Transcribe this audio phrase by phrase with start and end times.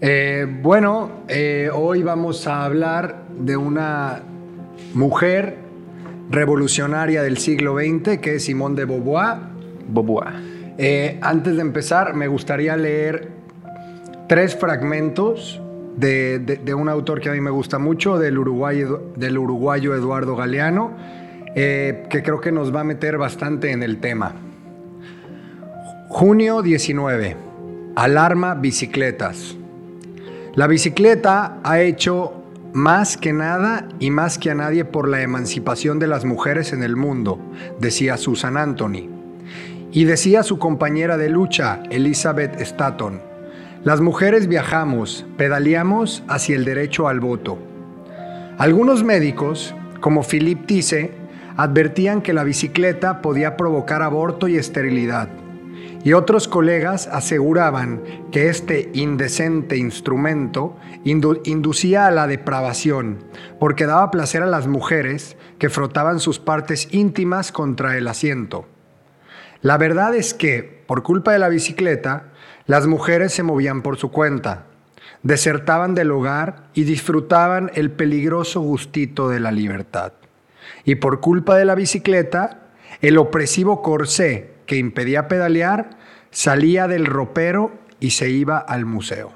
[0.00, 4.20] Eh, bueno, eh, hoy vamos a hablar de una
[4.94, 5.56] mujer
[6.30, 9.36] revolucionaria del siglo XX, que es Simone de Beauvoir.
[9.88, 10.34] Beauvoir.
[10.78, 13.28] Eh, antes de empezar, me gustaría leer
[14.28, 15.60] tres fragmentos
[15.96, 19.94] de, de- de un autor que a mí me gusta mucho, del, uruguayo, del uruguayo
[19.94, 20.92] Eduardo Galeano,
[21.54, 24.32] que creo que nos va a meter bastante en el tema.
[26.08, 27.36] Junio 19.
[27.94, 29.56] Alarma bicicletas.
[30.54, 32.34] La bicicleta ha hecho
[32.74, 36.82] más que nada y más que a nadie por la emancipación de las mujeres en
[36.82, 37.38] el mundo,
[37.80, 39.08] decía Susan Anthony.
[39.92, 43.22] Y decía su compañera de lucha, Elizabeth Staton,
[43.82, 47.56] las mujeres viajamos, pedaleamos hacia el derecho al voto.
[48.58, 51.12] Algunos médicos, como Philippe Tisse,
[51.56, 55.30] advertían que la bicicleta podía provocar aborto y esterilidad.
[56.04, 58.02] Y otros colegas aseguraban
[58.32, 63.24] que este indecente instrumento indu- inducía a la depravación,
[63.60, 68.66] porque daba placer a las mujeres que frotaban sus partes íntimas contra el asiento.
[69.60, 72.32] La verdad es que, por culpa de la bicicleta,
[72.66, 74.66] las mujeres se movían por su cuenta,
[75.22, 80.14] desertaban del hogar y disfrutaban el peligroso gustito de la libertad.
[80.84, 85.98] Y por culpa de la bicicleta, el opresivo corsé que impedía pedalear
[86.30, 89.34] salía del ropero y se iba al museo.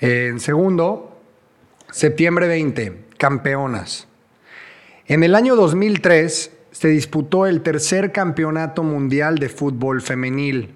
[0.00, 1.18] En segundo,
[1.90, 4.06] septiembre 20, campeonas.
[5.06, 10.74] En el año 2003 se disputó el tercer campeonato mundial de fútbol femenil.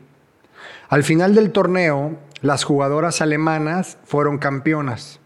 [0.89, 5.21] Al final del torneo, las jugadoras alemanas fueron campeonas.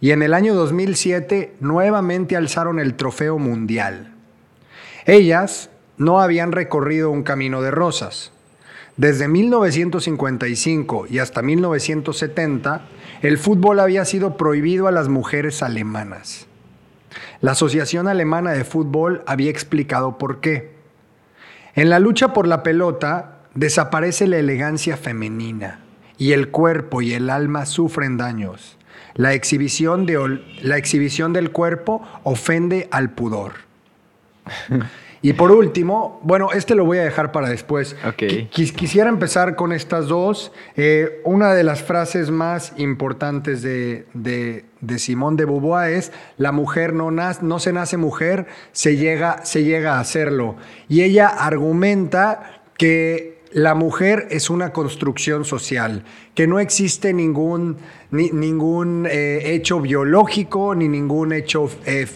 [0.00, 4.12] Y en el año 2007 nuevamente alzaron el trofeo mundial.
[5.06, 5.70] Ellas
[6.04, 8.32] no habían recorrido un camino de rosas.
[8.96, 12.82] Desde 1955 y hasta 1970,
[13.22, 16.46] el fútbol había sido prohibido a las mujeres alemanas.
[17.40, 20.72] La Asociación Alemana de Fútbol había explicado por qué.
[21.74, 25.80] En la lucha por la pelota desaparece la elegancia femenina
[26.18, 28.76] y el cuerpo y el alma sufren daños.
[29.14, 33.52] La exhibición, de la exhibición del cuerpo ofende al pudor.
[35.24, 37.94] Y por último, bueno, este lo voy a dejar para después.
[38.04, 38.16] Ok.
[38.22, 40.50] Qui- quis- quisiera empezar con estas dos.
[40.76, 46.50] Eh, una de las frases más importantes de, de, de Simón de Beauvoir es, la
[46.50, 50.56] mujer no, nace, no se nace mujer, se llega, se llega a hacerlo.
[50.88, 56.04] Y ella argumenta que la mujer es una construcción social,
[56.34, 57.76] que no existe ningún,
[58.10, 62.06] ni- ningún eh, hecho biológico, ni ningún hecho eh,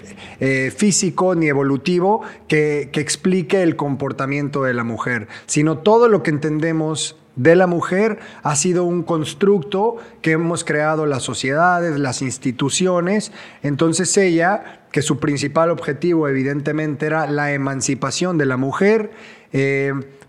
[0.41, 6.23] eh, físico, ni evolutivo que, que explique el comportamiento de la mujer, sino todo lo
[6.23, 12.23] que entendemos de la mujer ha sido un constructo que hemos creado las sociedades, las
[12.23, 13.31] instituciones.
[13.63, 19.11] Entonces ella, que su principal objetivo evidentemente era la emancipación de la mujer,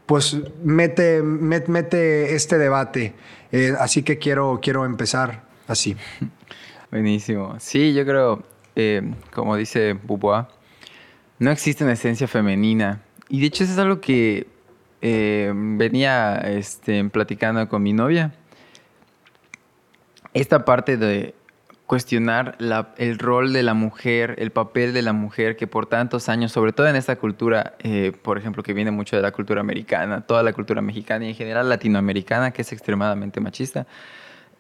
[0.07, 3.13] pues mete, met- mete este debate.
[3.51, 5.95] Eh, así que quiero, quiero empezar así.
[6.91, 7.56] Buenísimo.
[7.59, 8.44] Sí, yo creo,
[8.75, 10.47] eh, como dice Beauvoir,
[11.40, 13.01] no existe una esencia femenina.
[13.29, 14.47] Y de hecho eso es algo que
[15.01, 18.34] eh, venía este, platicando con mi novia.
[20.34, 21.34] Esta parte de
[21.87, 26.27] cuestionar la- el rol de la mujer, el papel de la mujer que por tantos
[26.27, 29.61] años, sobre todo en esta cultura, eh, por ejemplo, que viene mucho de la cultura
[29.61, 33.87] americana, toda la cultura mexicana y en general latinoamericana, que es extremadamente machista,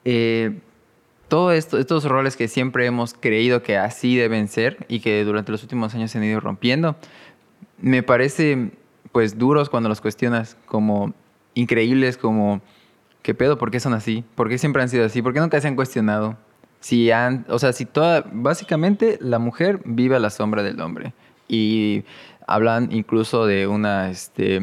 [0.05, 0.57] eh,
[1.27, 5.51] todos esto, estos roles que siempre hemos creído que así deben ser y que durante
[5.51, 6.95] los últimos años se han ido rompiendo,
[7.79, 8.71] me parece
[9.11, 11.13] pues duros cuando los cuestionas como
[11.55, 12.61] increíbles, como
[13.21, 13.57] ¿qué pedo?
[13.57, 14.23] ¿Por qué son así?
[14.35, 15.21] ¿Por qué siempre han sido así?
[15.21, 16.37] ¿Por qué nunca se han cuestionado?
[16.79, 21.13] Si han, o sea, si toda, básicamente la mujer vive a la sombra del hombre
[21.47, 22.03] y
[22.45, 24.59] hablan incluso de una, este,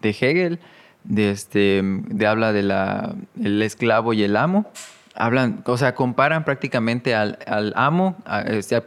[0.00, 0.58] de Hegel,
[1.04, 4.70] de este, de habla de la, el esclavo y el amo.
[5.14, 8.16] Hablan, o sea, comparan prácticamente al, al amo,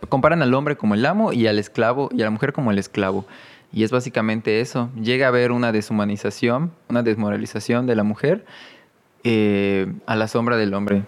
[0.10, 2.80] comparan al hombre como el amo y al esclavo y a la mujer como el
[2.80, 3.26] esclavo.
[3.72, 4.90] Y es básicamente eso.
[4.96, 8.46] Llega a haber una deshumanización, una desmoralización de la mujer
[9.24, 11.04] eh, a la sombra del hombre.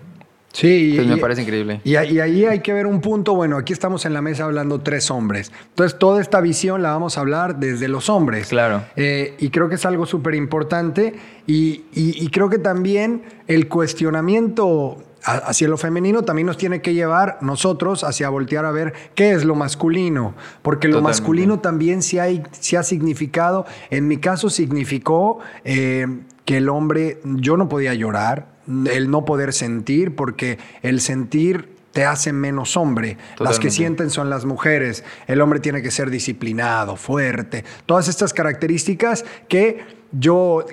[0.59, 1.81] Sí, Entonces y- me parece increíble.
[1.83, 4.81] Y, y ahí hay que ver un punto, bueno, aquí estamos en la mesa hablando
[4.81, 5.51] tres hombres.
[5.69, 8.47] Entonces, toda esta visión la vamos a hablar desde los hombres.
[8.47, 8.83] Claro.
[8.95, 11.13] Eh, y creo que es algo súper importante.
[11.45, 17.37] Y, y- creo que también el cuestionamiento hacia lo femenino también nos tiene que llevar
[17.41, 20.33] nosotros hacia voltear a ver qué es lo masculino.
[20.63, 21.21] Porque lo Totalmente.
[21.21, 26.07] masculino también sí, hay, sí ha significado, en mi caso significó eh,
[26.45, 32.05] que el hombre, yo no podía llorar, el no poder sentir, porque el sentir te
[32.05, 33.17] hace menos hombre.
[33.39, 35.03] Las que sienten son las mujeres.
[35.25, 37.63] El hombre tiene que ser disciplinado, fuerte.
[37.87, 40.63] Todas estas características que yo,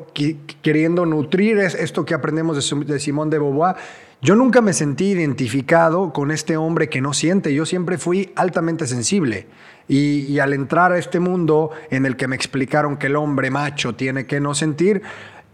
[0.61, 3.76] queriendo nutrir esto que aprendemos de, de Simón de Beauvoir,
[4.20, 7.55] yo nunca me sentí identificado con este hombre que no siente.
[7.55, 9.47] Yo siempre fui altamente sensible.
[9.87, 13.50] Y, y, al entrar a este mundo en el que me explicaron que el hombre
[13.50, 15.02] macho tiene que no sentir,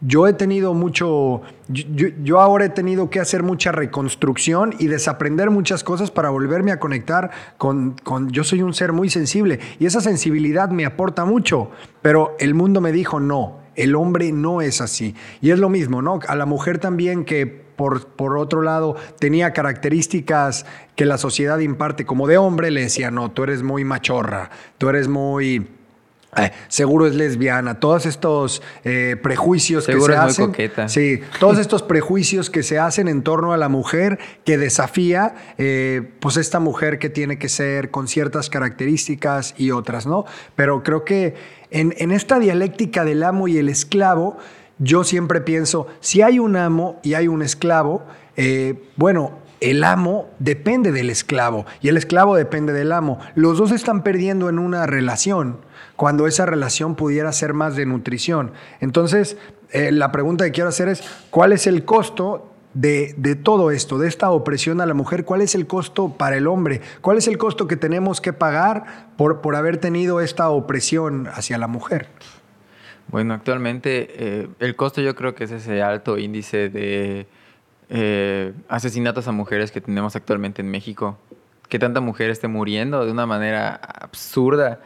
[0.01, 5.85] yo he tenido mucho, yo, ahora he tenido que hacer mucha reconstrucción y desaprender muchas
[5.85, 10.01] cosas para volverme a conectar con, con, yo soy un ser muy sensible y esa
[10.01, 11.71] sensibilidad me aporta mucho,
[12.03, 15.15] pero el mundo me dijo no, el hombre no es así.
[15.41, 16.21] Y es lo mismo, ¿no?
[16.27, 20.67] A la mujer también que por, por, otro lado, tenía características
[20.97, 24.91] que la sociedad imparte como de hombre, le decía, no, tú eres muy machorra, tú
[24.91, 25.67] eres muy
[26.37, 30.53] eh, seguro es lesbiana, todos estos eh, prejuicios que se hacen.
[30.87, 36.13] Sí, todos estos prejuicios que se hacen en torno a la mujer que desafía, eh,
[36.21, 40.25] pues esta mujer que tiene que ser con ciertas características y otras, ¿no?
[40.55, 41.35] Pero creo que
[41.71, 44.39] en, en esta dialéctica del amo y el esclavo,
[44.79, 48.05] yo siempre pienso, si hay un amo y hay un esclavo,
[48.97, 53.19] bueno, el amo depende del esclavo y el esclavo depende del amo.
[53.35, 55.59] Los dos están perdiendo en una relación
[56.01, 58.53] cuando esa relación pudiera ser más de nutrición.
[58.81, 59.37] Entonces,
[59.71, 63.13] eh, la pregunta que quiero hacer es, ¿cuál es el costo de,
[63.45, 65.27] todo esto, de esta opresión a la mujer?
[65.27, 66.81] ¿Cuál es el costo para el hombre?
[67.03, 71.59] ¿Cuál es el costo que tenemos que pagar por, por haber tenido esta opresión hacia
[71.59, 72.09] la mujer?
[73.09, 77.27] Bueno, actualmente eh, el costo yo creo que es ese alto índice de
[77.91, 81.19] eh, asesinatos a mujeres que tenemos actualmente en México.
[81.69, 84.81] Que tanta mujer esté muriendo de una manera absurda.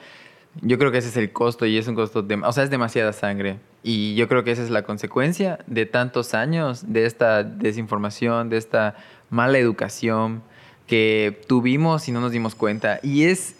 [0.61, 2.71] Yo creo que ese es el costo y es un costo, de, o sea, es
[2.71, 3.59] demasiada sangre.
[3.83, 8.56] Y yo creo que esa es la consecuencia de tantos años de esta desinformación, de
[8.56, 8.97] esta
[9.31, 10.43] mala educación
[10.87, 13.01] que tuvimos y no nos dimos cuenta.
[13.03, 13.56] Y es,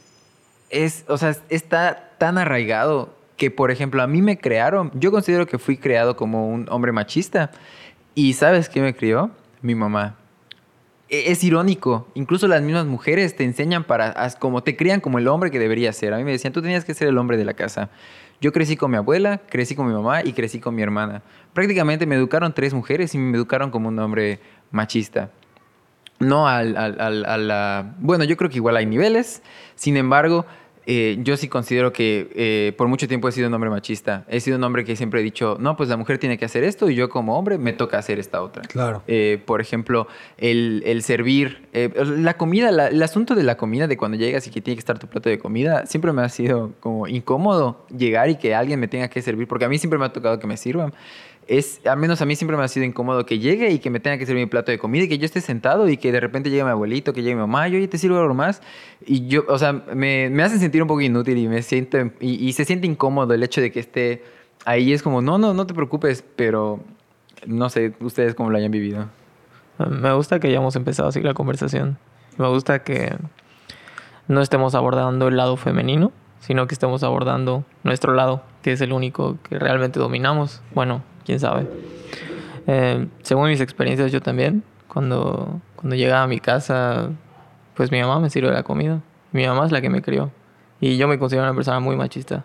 [0.71, 5.47] es, o sea, está tan arraigado que, por ejemplo, a mí me crearon, yo considero
[5.47, 7.51] que fui creado como un hombre machista.
[8.15, 9.31] ¿Y sabes qué me crió?
[9.61, 10.17] Mi mamá.
[11.09, 12.09] E-, es irónico.
[12.15, 15.93] Incluso las mismas mujeres te enseñan para, como te crían como el hombre que debería
[15.93, 16.15] ser.
[16.15, 17.91] A mí me decían, tú tenías que ser el hombre de la casa.
[18.41, 21.23] Yo crecí con mi abuela, crecí con mi mamá y crecí con mi hermana.
[21.53, 24.41] Prácticamente me educaron tres mujeres y me educaron como un hombre
[24.71, 25.31] machista.
[26.19, 27.95] No al, al, al.
[27.99, 29.43] Bueno, yo creo que igual hay niveles.
[29.75, 30.47] Sin embargo,
[30.87, 34.25] eh, yo sí considero que eh, por mucho tiempo he sido un hombre machista.
[34.29, 36.65] He sido un hombre que siempre he dicho, no, pues la mujer tiene que hacer
[36.65, 38.63] esto y yo como hombre me toca hacer esta otra.
[38.63, 39.03] Claro.
[39.07, 40.07] Eh, por ejemplo,
[40.39, 44.61] el, el servir, la comida, el asunto de la comida, de cuando llegas y que
[44.61, 48.37] tiene que estar tu plato de comida, siempre me ha sido como incómodo llegar y
[48.37, 50.57] que alguien me tenga que servir, porque a mí siempre me ha tocado que me
[50.57, 50.93] sirvan
[51.47, 54.01] es, al menos a mí siempre me ha sido incómodo que llegue y que me
[54.01, 56.21] tenga que servir mi plato de comida y que yo esté sentado y que de
[56.21, 58.63] repente llegue mi abuelito, que llegue mi mamá, yo, oye, te sirvo algo más.
[59.07, 62.53] Y yo, o sea, me, me hacen sentir un poco inútil y me siento, y,
[62.53, 64.25] se siente incómodo el hecho de que esté
[64.65, 64.93] ahí.
[64.93, 66.81] Es como, no, no, no te preocupes, pero
[67.47, 69.09] no sé, ustedes cómo lo hayan vivido.
[69.79, 71.99] Me gusta que hayamos empezado así la conversación.
[72.39, 73.17] Me gusta que
[74.29, 78.93] no estemos abordando el lado femenino, sino que estemos abordando nuestro lado, que es el
[78.93, 80.63] único que realmente dominamos.
[80.75, 81.67] Bueno, quién sabe.
[82.67, 87.11] Eh, según mis experiencias, yo también, cuando, cuando llegaba a mi casa,
[87.75, 89.01] pues mi mamá me sirve la comida.
[89.33, 90.31] Mi mamá es la que me crió.
[90.81, 92.45] Y yo me considero una persona muy machista.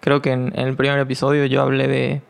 [0.00, 2.22] Creo que en, el primer episodio yo hablé de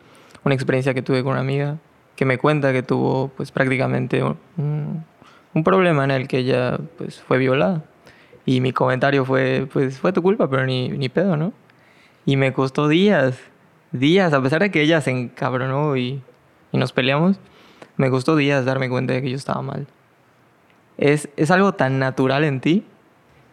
[0.45, 1.79] una experiencia que tuve con una amiga
[2.17, 5.05] que me cuenta que tuvo pues prácticamente un,
[5.55, 7.83] un problema en el que ella pues fue violada.
[8.47, 11.53] Y mi comentario fue, pues fue tu culpa, pero ni, ni pedo, ¿no?
[12.27, 13.39] Y me costó días
[13.95, 16.21] días, a pesar de que ella se encabronó y,
[16.73, 17.39] y nos peleamos,
[17.97, 19.87] me costó días darme cuenta de que yo estaba mal.
[20.99, 22.85] Es, es algo tan natural en ti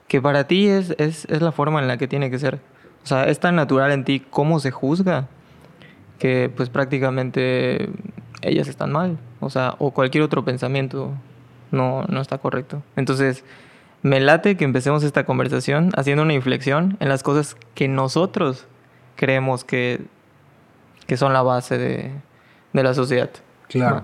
[0.07, 2.59] que para ti es, es, es, la forma en la que tiene que ser.
[3.03, 5.27] O sea, es tan natural en ti cómo se juzga
[6.19, 7.89] que pues prácticamente
[8.41, 9.17] ellas están mal.
[9.39, 11.11] O sea, o cualquier otro pensamiento
[11.71, 12.83] no, no está correcto.
[12.95, 13.43] Entonces,
[14.01, 18.67] me late que empecemos esta conversación haciendo una inflexión en las cosas que nosotros
[19.15, 20.01] creemos que
[21.07, 22.11] que son la base de,
[22.73, 23.29] la sociedad.
[23.67, 24.03] Claro.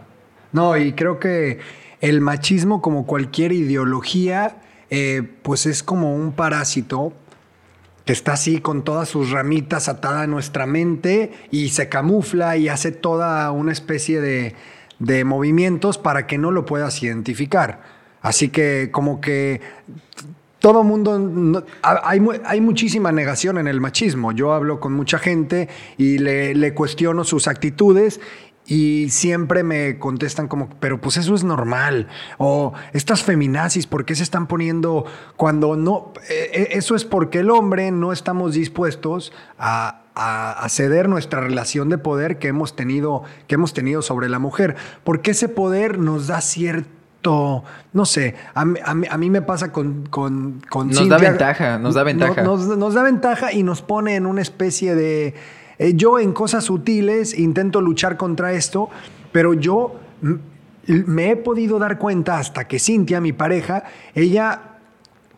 [0.52, 0.78] ¿no?
[0.78, 1.60] y creo que
[2.02, 4.58] el machismo, como cualquier ideología,
[4.90, 7.14] eh, pues es como un parásito
[8.06, 12.70] que está así con todas sus ramitas atada a nuestra mente y se camufla y
[12.70, 14.56] hace toda una especie de,
[15.00, 17.82] de movimientos para que no lo puedas identificar.
[18.22, 19.62] Así que como que
[20.68, 24.34] todo mundo, hay, hay, muchísima negación en el machismo.
[24.34, 28.20] Yo hablo con mucha gente y le, cuestiono sus actitudes
[28.66, 32.10] y siempre me contestan como, pero pues eso es normal.
[32.38, 35.06] O estas feminazis, ¿por qué se están poniendo
[35.38, 36.12] cuando no?
[36.30, 40.04] Eh, eh, eso es porque el hombre no estamos dispuestos a,
[40.68, 44.76] ceder nuestra relación de poder que hemos tenido, que hemos tenido sobre la mujer.
[45.06, 51.10] Porque ese poder nos da cierto no sé, a, mí me pasa con, con, Nos
[51.10, 52.42] da ventaja, nos da ventaja.
[52.44, 55.36] nos, da ventaja y nos pone en una especie de
[55.80, 58.90] eh, yo en cosas sutiles intento luchar contra esto,
[59.32, 59.96] pero yo
[60.88, 63.84] me he podido dar cuenta hasta que Cintia, mi pareja,
[64.16, 64.80] ella,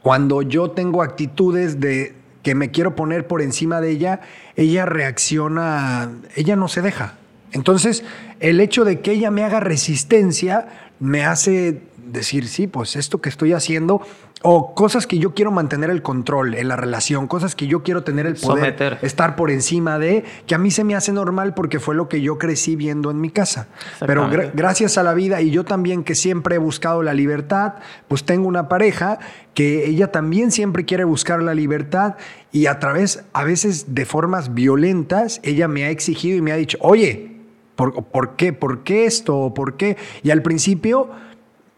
[0.01, 4.21] cuando yo tengo actitudes de que me quiero poner por encima de ella,
[4.55, 7.15] ella reacciona, ella no se deja.
[7.51, 8.03] Entonces,
[8.39, 10.68] el hecho de que ella me haga resistencia
[11.00, 14.01] me hace decir, sí, pues esto que estoy haciendo
[14.41, 18.03] o cosas que yo quiero mantener el control en la relación, cosas que yo quiero
[18.03, 21.79] tener el poder, estar por encima de, que a mí se me hace normal porque
[21.79, 23.68] fue lo que yo crecí viendo en mi casa.
[24.06, 27.75] Pero gracias a la vida y yo también que siempre he buscado la libertad,
[28.08, 29.20] pues tengo una pareja
[29.53, 32.15] que ella también siempre quiere buscar la libertad
[32.53, 36.56] y a través, a veces de formas violentas, ella me ha exigido y me ha
[36.56, 37.38] dicho, oye,
[37.79, 38.51] ¿por, ¿por qué?
[38.51, 39.53] ¿Por qué esto?
[39.55, 39.95] ¿Por qué?
[40.21, 41.09] Y al principio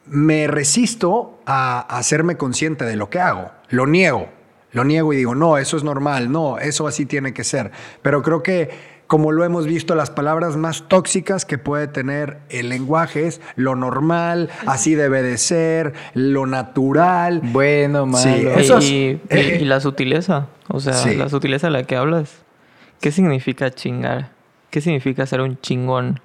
[0.07, 3.51] me resisto a hacerme consciente de lo que hago.
[3.69, 4.27] Lo niego.
[4.71, 7.71] Lo niego y digo, no, eso es normal, no, eso así tiene que ser.
[8.01, 8.71] Pero creo que
[9.05, 13.75] como lo hemos visto, las palabras más tóxicas que puede tener el lenguaje es lo
[13.75, 17.41] normal, así debe de ser, lo natural.
[17.43, 18.59] Bueno, malo.
[18.81, 22.41] y, y, la sutileza, o sea, la sutileza de la que hablas.
[23.01, 24.40] ¿Qué significa chingar?
[24.71, 26.19] ¿Qué significa ser un chingón?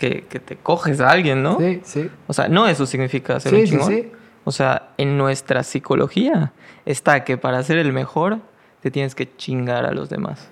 [0.00, 1.58] que, te coges a alguien, ¿no?
[1.58, 2.10] Sí, sí.
[2.26, 3.88] O sea, no eso significa ser un chingón.
[3.88, 4.12] Sí, sí.
[4.44, 6.52] O sea, en nuestra psicología
[6.86, 8.38] está que para ser el mejor
[8.80, 10.48] te tienes que chingar a los demás.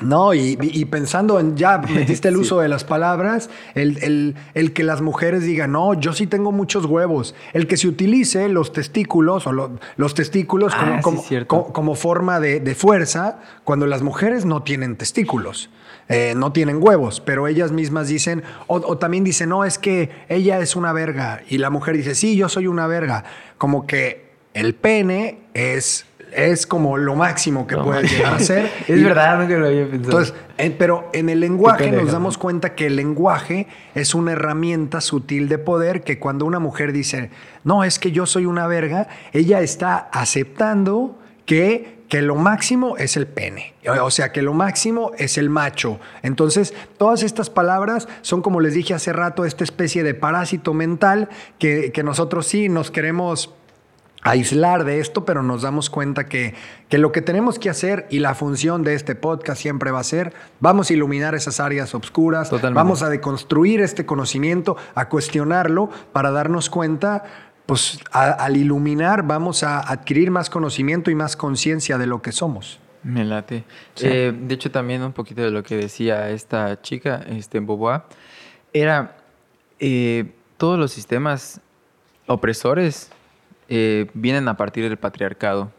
[0.00, 0.56] No, y,
[0.86, 4.34] pensando en, ya metiste el uso de las palabras, el,
[4.74, 7.34] que las mujeres digan, no, yo sí tengo muchos huevos.
[7.52, 12.74] El que se utilice los testículos o los testículos como, ah, como, forma de, de,
[12.74, 15.70] fuerza cuando las mujeres no tienen testículos.
[16.08, 20.58] Eh, no tienen huevos, pero ellas mismas dicen, o, también dicen, no, es que ella
[20.58, 23.24] es una verga, y la mujer dice, sí, yo soy una verga,
[23.56, 26.04] como que el pene es
[26.34, 28.70] es como lo máximo que puede llegar a ser.
[28.88, 30.20] es verdad, nunca lo había pensado.
[30.20, 30.34] Entonces,
[30.78, 35.58] pero en el lenguaje nos damos cuenta que el lenguaje es una herramienta sutil de
[35.58, 37.30] poder que cuando una mujer dice,
[37.64, 43.16] no, es que yo soy una verga, ella está aceptando que que lo máximo es
[43.16, 45.98] el pene, o sea, que lo máximo es el macho.
[46.22, 51.30] Entonces, todas estas palabras son, como les dije hace rato, esta especie de parásito mental
[51.58, 53.54] que, nosotros sí nos queremos
[54.22, 56.54] aislar de esto, pero nos damos cuenta que,
[56.88, 60.04] que, lo que tenemos que hacer y la función de este podcast siempre va a
[60.04, 66.30] ser, vamos a iluminar esas áreas oscuras, vamos a deconstruir este conocimiento, a cuestionarlo para
[66.30, 67.24] darnos cuenta
[67.66, 72.80] pues al iluminar vamos a adquirir más conocimiento y más conciencia de lo que somos.
[73.02, 73.64] Me late.
[74.00, 78.06] Eh, de hecho, también un poquito de lo que decía esta chica, este, Boboa,
[78.72, 79.16] era
[79.80, 81.60] eh, todos los sistemas
[82.26, 83.10] opresores
[83.68, 85.70] eh, vienen a partir del patriarcado.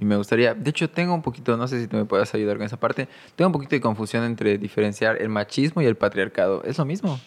[0.00, 2.56] Y me gustaría, de hecho, tengo un poquito, no sé si tú me puedes ayudar
[2.56, 6.62] con esa parte, tengo un poquito de confusión entre diferenciar el machismo y el patriarcado.
[6.64, 7.18] ¿Es lo mismo?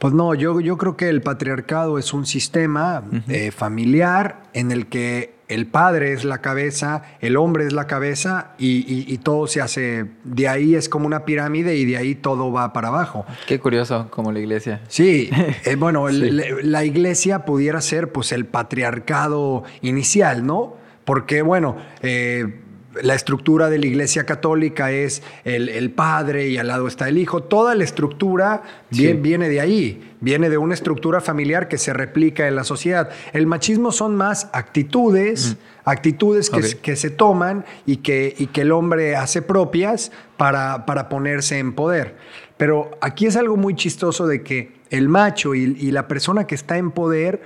[0.00, 4.86] Pues no, yo, yo creo que el patriarcado es un sistema eh, familiar en el
[4.86, 10.06] que el padre es la cabeza, el hombre es la cabeza y, todo se hace,
[10.24, 13.26] de ahí es como una pirámide y de ahí todo va para abajo.
[13.46, 14.80] Qué curioso, como la iglesia.
[14.88, 15.28] Sí,
[15.66, 16.06] eh, bueno,
[16.62, 20.76] la iglesia pudiera ser pues el patriarcado inicial, ¿no?
[21.04, 22.60] Porque bueno, eh,
[23.02, 27.42] la estructura de la Iglesia Católica es el, Padre y al lado está el Hijo.
[27.42, 32.56] Toda la estructura viene, de ahí, viene de una estructura familiar que se replica en
[32.56, 33.10] la sociedad.
[33.32, 39.14] El machismo son más actitudes, actitudes que, se toman y que, y que, el hombre
[39.14, 42.16] hace propias para, para, ponerse en poder.
[42.56, 46.56] Pero aquí es algo muy chistoso de que el macho y, y la persona que
[46.56, 47.40] está en poder,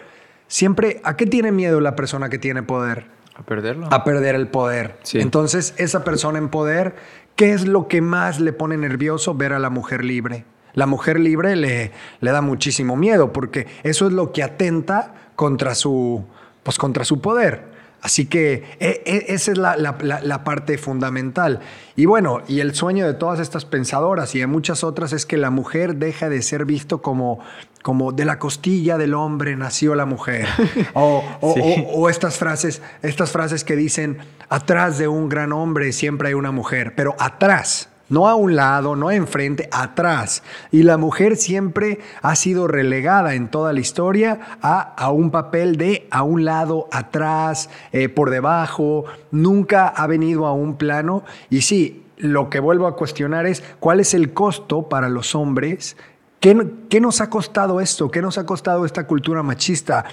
[0.48, 3.13] siempre, ¿a qué tiene miedo la persona que tiene poder?
[3.36, 3.88] A perderlo.
[3.90, 4.98] A perder el poder.
[5.12, 6.94] Entonces, esa persona en poder,
[7.36, 9.34] ¿qué es lo que más le pone nervioso?
[9.34, 10.44] Ver a la mujer libre.
[10.72, 15.74] La mujer libre le, le da muchísimo miedo porque eso es lo que atenta contra
[15.74, 16.24] su,
[16.62, 17.73] pues, contra su poder.
[18.04, 21.60] Así que e, e, esa es la, parte fundamental.
[21.96, 25.38] Y bueno, y el sueño de todas estas pensadoras y de muchas otras es que
[25.38, 27.40] la mujer deja de ser visto como,
[27.82, 30.46] como de la costilla del hombre nació la mujer.
[30.94, 34.18] O, estas, frases, estas frases que dicen,
[34.50, 38.96] atrás de un gran hombre siempre hay una mujer, pero atrás, no a un lado,
[38.96, 40.42] no enfrente, atrás.
[40.70, 46.06] Y la mujer siempre ha sido relegada en toda la historia a, un papel de
[46.10, 51.24] a un lado, atrás, eh, por debajo, nunca ha venido a un plano.
[51.50, 55.96] Y sí, lo que vuelvo a cuestionar es cuál es el costo para los hombres.
[56.40, 58.10] ¿Qué, ¿Qué, nos ha costado esto?
[58.10, 60.04] ¿Qué nos ha costado esta cultura machista?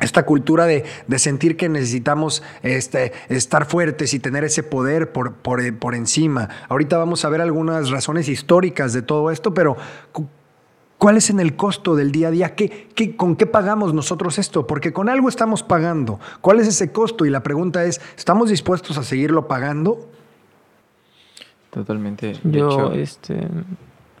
[0.00, 0.84] Esta cultura de,
[1.16, 6.48] sentir que necesitamos este, estar fuertes y tener ese poder por, por, encima.
[6.68, 9.76] Ahorita vamos a ver algunas razones históricas de todo esto, pero
[10.98, 12.54] ¿cuál es en el costo del día a día?
[12.54, 14.66] ¿Qué, qué, con qué pagamos nosotros esto?
[14.66, 16.18] Porque con algo estamos pagando.
[16.40, 17.24] ¿Cuál es ese costo?
[17.24, 20.08] Y la pregunta es, ¿estamos dispuestos a seguirlo pagando?
[21.70, 22.34] Totalmente.
[22.44, 23.48] Yo, este,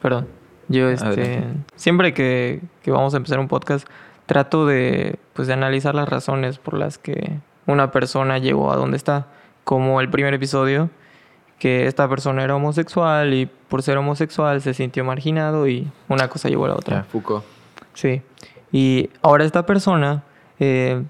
[0.02, 0.26] perdón,
[0.68, 1.44] yo, este,
[1.76, 3.86] siempre que, que vamos a empezar un podcast,
[4.26, 8.96] trato de, pues, de analizar las razones por las que una persona llegó a donde
[8.96, 9.26] está.
[9.64, 10.90] Como el primer episodio,
[11.58, 16.48] que esta persona era homosexual y por ser homosexual se sintió marginado y una cosa
[16.48, 17.04] llevó a la otra.
[17.04, 17.44] Foucault.
[17.94, 18.22] Sí.
[18.72, 20.24] Y ahora esta persona
[20.58, 21.02] eh,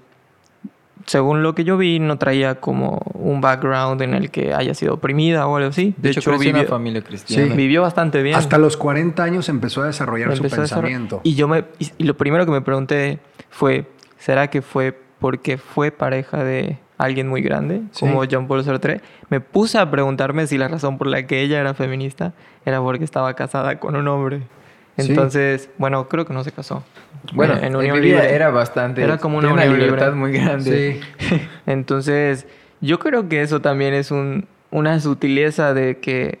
[1.05, 4.95] según lo que yo vi, no traía como un background en el que haya sido
[4.95, 5.93] oprimida o algo así.
[5.97, 7.53] De, hecho, vivió, una familia cristiana.
[7.53, 8.35] Vivió bastante bien.
[8.35, 11.21] Hasta los 40 años empezó a desarrollar su pensamiento.
[11.23, 11.65] Y yo me
[11.97, 13.19] y lo primero que me pregunté
[13.49, 13.85] fue,
[14.17, 19.01] ¿será que fue porque fue pareja de alguien muy grande, como John Paul Sartre?
[19.29, 22.33] Me puse a preguntarme si la razón por la que ella era feminista
[22.65, 24.41] era porque estaba casada con un hombre.
[24.97, 26.83] Entonces, bueno, creo que no se casó.
[27.33, 29.03] Bueno, en unión libre era bastante.
[29.03, 31.01] Era como una, una libertad muy grande.
[31.17, 31.39] Sí.
[31.65, 32.47] Entonces,
[32.81, 36.39] yo creo que eso también es un, una sutileza de que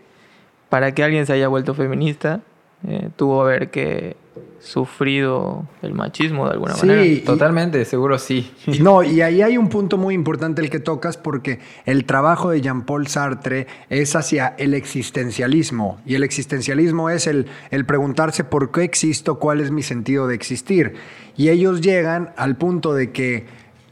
[0.69, 2.41] para que alguien se haya vuelto feminista,
[2.87, 4.17] eh, tuvo a ver que
[4.65, 7.03] sufrido el machismo de alguna manera.
[7.03, 8.51] Sí, totalmente, seguro sí.
[8.81, 12.61] no, y ahí hay un punto muy importante el que tocas porque el trabajo de
[12.61, 18.83] Jean-Paul Sartre es hacia el existencialismo y el existencialismo es el, el preguntarse por qué
[18.83, 20.95] existo, cuál es mi sentido de existir.
[21.37, 23.45] Y ellos llegan al punto de que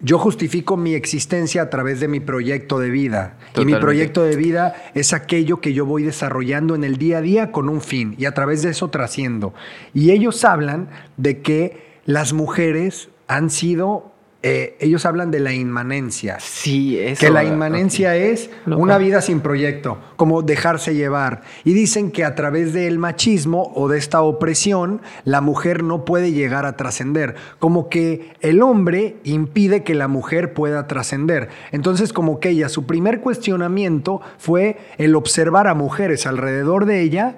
[0.03, 3.37] yo justifico mi existencia a través de mi proyecto de vida.
[3.57, 7.21] Y mi proyecto de vida es aquello que yo voy desarrollando en el día a
[7.21, 9.53] día con un fin y a través de eso trasciendo.
[9.93, 14.12] Y ellos hablan de que las mujeres han sido
[14.45, 16.37] eh, ellos hablan de la inmanencia.
[16.41, 17.21] Sí, eso.
[17.21, 21.43] Que la inmanencia es una vida sin proyecto, como dejarse llevar.
[21.63, 26.33] Y dicen que a través del machismo o de esta opresión, la mujer no puede
[26.33, 27.35] llegar a trascender.
[27.57, 31.47] Como que el hombre impide que la mujer pueda trascender.
[31.71, 37.37] Entonces, como que ella, su primer cuestionamiento fue el observar a mujeres alrededor de ella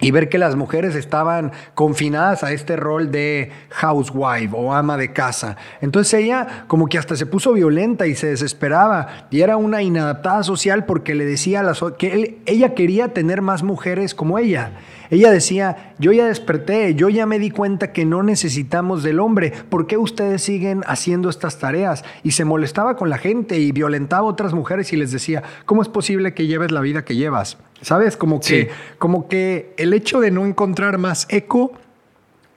[0.00, 5.12] y ver que las mujeres estaban confinadas a este rol de housewife o ama de
[5.12, 5.56] casa.
[5.80, 10.42] Entonces ella como que hasta se puso violenta y se desesperaba y era una inadaptada
[10.42, 14.72] social porque le decía las, que ella quería tener más mujeres como ella.
[15.10, 19.52] Ella decía, yo ya desperté, yo ya me di cuenta que no necesitamos del hombre,
[19.68, 22.04] ¿por qué ustedes siguen haciendo estas tareas?
[22.22, 25.82] Y se molestaba con la gente y violentaba a otras mujeres y les decía, ¿cómo
[25.82, 27.58] es posible que lleves la vida que llevas?
[27.80, 28.16] ¿Sabes?
[28.16, 31.72] Como que, como que el hecho de no encontrar más eco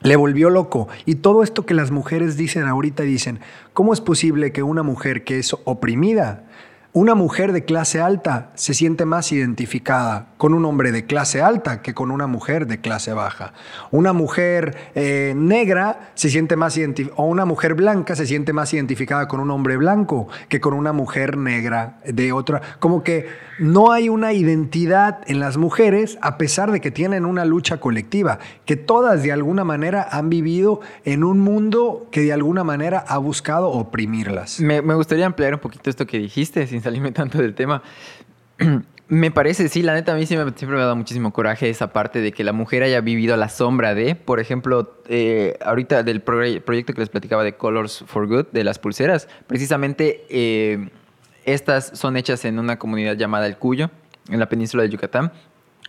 [0.01, 0.87] le volvió loco.
[1.05, 3.39] Y todo esto que las mujeres dicen ahorita dicen,
[3.73, 6.43] ¿cómo es posible que una mujer que es oprimida
[6.93, 11.81] una mujer de clase alta se siente más identificada con un hombre de clase alta
[11.81, 13.53] que con una mujer de clase baja.
[13.91, 16.77] Una mujer eh, negra se siente más
[17.15, 20.93] o una mujer blanca se siente más identificada con un hombre blanco que con una
[20.93, 22.61] mujer negra de otra.
[22.79, 23.27] Como que
[23.59, 28.39] no hay una identidad en las mujeres a pesar de que tienen una lucha colectiva,
[28.65, 33.17] que todas de alguna manera han vivido en un mundo que de alguna manera ha
[33.17, 34.59] buscado oprimirlas.
[34.59, 37.83] Me, gustaría ampliar un poquito esto que dijiste, sin salirme tanto del tema.
[39.09, 42.21] me parece, sí, la neta, a mí siempre, me ha dado muchísimo coraje esa parte
[42.21, 46.21] de que la mujer haya vivido a la sombra de, por ejemplo, eh, ahorita del
[46.21, 50.89] proyecto que les platicaba de Colors for Good, de las pulseras, precisamente eh,
[51.45, 53.89] estas son hechas en una comunidad llamada El Cuyo,
[54.29, 55.31] en la península de Yucatán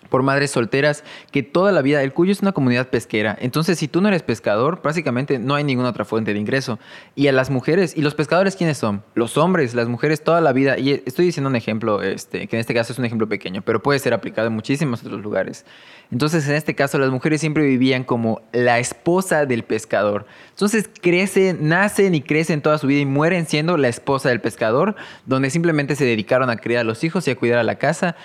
[0.09, 3.89] por madres solteras que toda la vida, el Cuyo es una comunidad pesquera, entonces si
[3.89, 6.79] tú no eres pescador, básicamente no hay ninguna otra fuente de ingreso.
[7.15, 9.03] Y a las mujeres, ¿y los pescadores quiénes son?
[9.15, 12.61] Los hombres, las mujeres toda la vida, y estoy diciendo un ejemplo, este, que en
[12.61, 15.65] este caso es un ejemplo pequeño, pero puede ser aplicado en muchísimos otros lugares.
[16.11, 20.27] Entonces en este caso las mujeres siempre vivían como la esposa del pescador.
[20.51, 24.97] Entonces crecen, nacen y crecen toda su vida y mueren siendo la esposa del pescador,
[25.27, 28.17] donde simplemente se dedicaron a criar a los hijos y a cuidar a la casa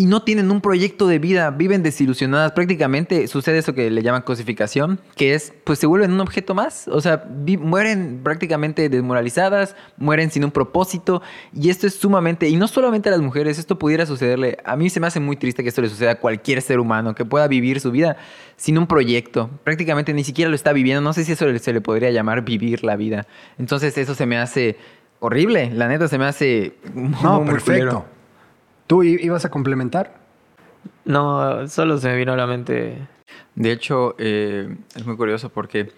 [0.00, 2.52] y no tienen un proyecto de vida, viven desilusionadas.
[2.52, 6.88] Prácticamente sucede eso que le llaman cosificación, que es, pues se vuelven un objeto más.
[6.88, 7.22] O sea,
[7.58, 11.20] mueren prácticamente desmoralizadas, mueren sin un propósito.
[11.52, 14.56] Y esto es sumamente, y no solamente a las mujeres, esto pudiera sucederle.
[14.64, 17.14] A mí se me hace muy triste que esto le suceda a cualquier ser humano,
[17.14, 18.16] que pueda vivir su vida
[18.56, 19.50] sin un proyecto.
[19.64, 21.02] Prácticamente ni siquiera lo está viviendo.
[21.02, 23.26] No sé si eso se le podría llamar vivir la vida.
[23.58, 24.78] Entonces, eso se me hace
[25.18, 25.70] horrible.
[25.74, 26.72] La neta se me hace.
[26.94, 28.06] No, perfecto.
[28.90, 30.18] ¿Tú ibas a complementar?
[31.04, 32.98] No, solo se me vino a la mente.
[33.54, 35.92] De hecho, eh, es muy curioso porque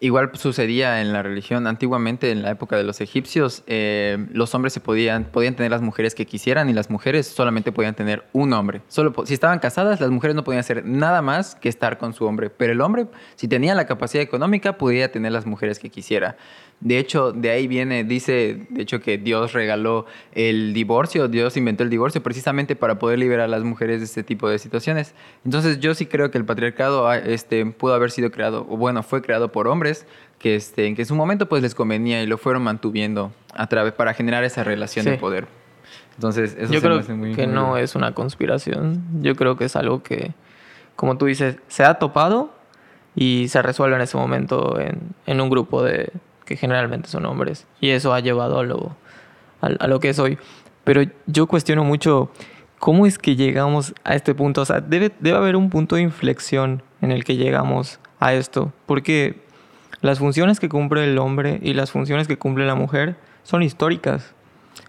[0.00, 1.66] igual sucedía en la religión.
[1.66, 5.82] Antiguamente, en la época de los egipcios, eh, los hombres se podían, podían tener las
[5.82, 8.82] mujeres que quisieran y las mujeres solamente podían tener un hombre.
[8.88, 12.24] Solo, si estaban casadas, las mujeres no podían hacer nada más que estar con su
[12.26, 12.50] hombre.
[12.50, 13.06] Pero el hombre,
[13.36, 16.36] si tenía la capacidad económica, podía tener las mujeres que quisiera.
[16.80, 21.82] De hecho, de ahí viene, dice, de hecho, que Dios regaló el divorcio, Dios inventó
[21.82, 25.14] el divorcio precisamente para poder liberar a las mujeres de este tipo de situaciones.
[25.46, 29.02] Entonces, yo sí creo que el patriarcado ah, este, pudo haber sido creado, o bueno,
[29.02, 29.85] fue creado por hombres
[30.38, 33.92] que, este, que en su momento pues les convenía y lo fueron mantuviendo a través
[33.92, 35.46] para generar esa relación de poder.
[36.14, 37.00] Entonces, eso yo creo
[37.34, 39.02] que no es una conspiración.
[39.20, 40.32] Yo creo que es algo que,
[40.94, 42.54] como tú dices, se ha topado
[43.14, 46.10] y se resuelve en ese momento en, en un grupo de,
[46.46, 47.66] que generalmente son hombres.
[47.80, 48.96] Y eso ha llevado a lo,
[49.60, 50.38] a, lo que es hoy.
[50.84, 52.30] Pero yo cuestiono mucho
[52.78, 54.62] cómo es que llegamos a este punto.
[54.62, 58.72] O sea, debe, debe haber un punto de inflexión en el que llegamos a esto.
[58.86, 59.42] Porque
[60.06, 64.34] las funciones que cumple el hombre y las funciones que cumple la mujer son históricas.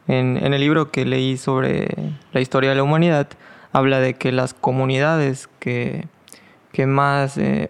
[0.08, 1.90] En, el libro que leí sobre
[2.32, 3.28] la historia de la humanidad,
[3.74, 6.08] habla de que las comunidades que,
[6.72, 7.70] que más eh,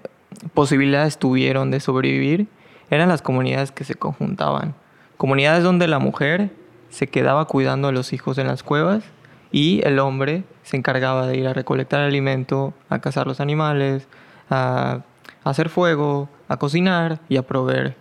[0.54, 2.48] posibilidades tuvieron de sobrevivir
[2.90, 4.76] eran las comunidades que se conjuntaban.
[5.18, 6.52] Comunidades donde la mujer
[6.90, 9.04] se quedaba cuidando a los hijos en las cuevas
[9.52, 14.08] y el hombre se encargaba de ir a recolectar alimento, a cazar los animales,
[14.50, 15.02] a,
[15.44, 17.96] hacer fuego, a cocinar y a proveer.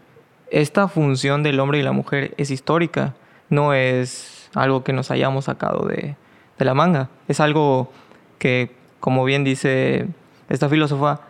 [0.51, 3.15] Esta función del hombre y la mujer es histórica,
[3.51, 6.17] no es algo que nos hayamos sacado de,
[6.59, 7.91] de la manga, es algo
[8.39, 10.07] que, como bien dice
[10.49, 11.21] esta filósofa,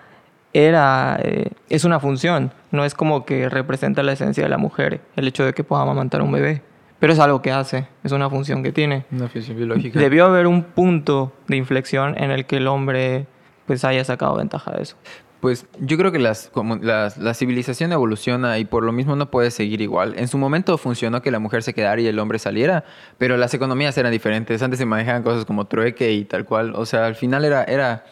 [0.52, 5.00] era, eh, es una función, no es como que representa la esencia de la mujer,
[5.16, 6.62] el hecho de que pueda amamantar un bebé.
[6.98, 9.04] Pero es algo que hace, es una función que tiene.
[9.12, 10.00] Una función biológica.
[10.00, 13.26] Debió haber un punto de inflexión en el que el hombre
[13.66, 14.96] pues haya sacado ventaja de eso.
[15.40, 19.50] Pues yo creo que las, como la civilización evoluciona y por lo mismo no puede
[19.50, 20.14] seguir igual.
[20.16, 22.84] En su momento funcionó que la mujer se quedara y el hombre saliera,
[23.18, 24.62] pero las economías eran diferentes.
[24.62, 26.74] Antes se manejaban cosas como trueque y tal cual.
[26.74, 28.04] O sea, al final era, era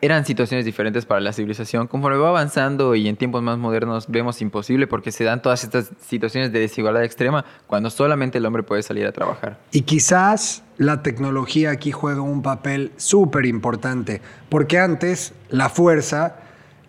[0.00, 1.86] eran situaciones diferentes para la civilización.
[1.86, 5.90] Conforme va avanzando y en tiempos más modernos vemos imposible porque se dan todas estas
[6.00, 9.58] situaciones de desigualdad extrema cuando solamente el hombre puede salir a trabajar.
[9.72, 16.36] Y quizás la tecnología aquí juega un papel súper importante, porque antes la fuerza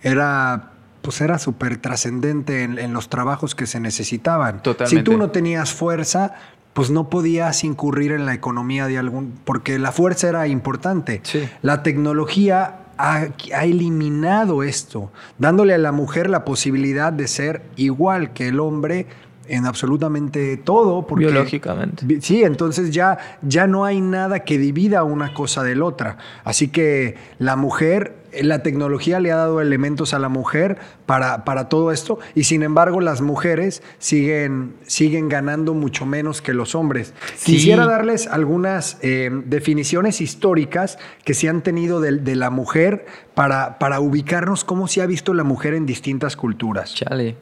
[0.01, 4.61] era pues era súper trascendente en, los trabajos que se necesitaban.
[4.61, 4.97] Totalmente.
[4.97, 6.35] Si tú no tenías fuerza,
[6.73, 11.21] pues no podías incurrir en la economía de algún, porque la fuerza era importante.
[11.23, 11.47] Sí.
[11.61, 13.29] La tecnología ha,
[13.63, 19.07] eliminado esto, dándole a la mujer la posibilidad de ser igual que el hombre
[19.47, 21.05] en absolutamente todo.
[21.07, 22.21] Porque, Biológicamente.
[22.21, 26.17] Sí, entonces ya, ya no hay nada que divida una cosa de la otra.
[26.43, 31.69] Así que la mujer la tecnología le ha dado elementos a la mujer para, para
[31.69, 37.13] todo esto y sin embargo las mujeres siguen, siguen ganando mucho menos que los hombres.
[37.43, 43.99] Quisiera darles algunas eh, definiciones históricas que se han tenido de, la mujer para, para
[43.99, 46.93] ubicarnos cómo se ha visto la mujer en distintas culturas.
[46.93, 47.35] Chale.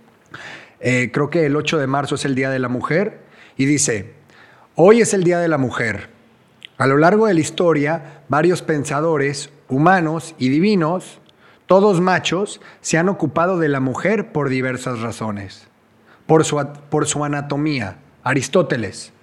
[0.80, 3.20] Eh, creo que el 8 de marzo es el Día de la Mujer
[3.58, 4.14] y dice,
[4.76, 6.10] hoy es el Día de la Mujer.
[6.78, 11.20] A lo largo de la historia, varios pensadores humanos y divinos,
[11.68, 15.68] todos machos, se han ocupado de la mujer por diversas razones.
[16.28, 19.14] Por su, por su anatomía, Aristóteles,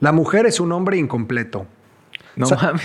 [0.00, 1.66] la mujer es un hombre incompleto.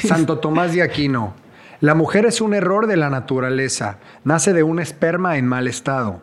[0.03, 1.35] Santo Tomás de Aquino,
[1.79, 6.21] la mujer es un error de la naturaleza, nace de un esperma en mal estado.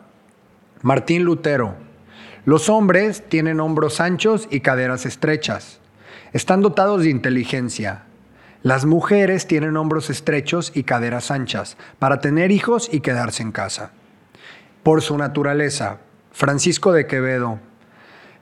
[0.81, 1.75] Martín Lutero,
[2.45, 5.79] los hombres tienen hombros anchos y caderas estrechas.
[6.31, 8.03] Están dotados de inteligencia.
[8.61, 13.91] Las mujeres tienen hombros estrechos y caderas anchas para tener hijos y quedarse en casa.
[14.83, 15.97] Por su naturaleza,
[16.31, 17.59] Francisco de Quevedo,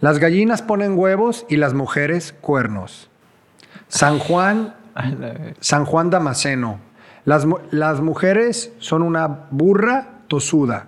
[0.02, 3.10] las gallinas ponen huevos y las mujeres cuernos.
[3.88, 4.76] San Juan,
[5.62, 6.80] San Juan Damasceno,
[7.24, 10.88] las, las mujeres son una burra tosuda.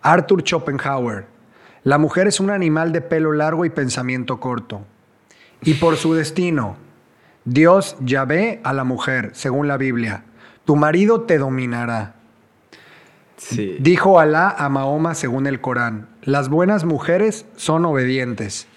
[0.00, 1.31] Arthur Schopenhauer,
[1.84, 4.82] la mujer es un animal de pelo largo y pensamiento corto.
[5.62, 6.76] Y por su destino,
[7.44, 10.24] Dios Yahvé a la mujer, según la Biblia.
[10.64, 12.14] Tu marido te dominará.
[13.36, 13.76] Sí.
[13.80, 16.08] Dijo Alá a Mahoma según el Corán.
[16.22, 18.68] Las buenas mujeres son obedientes.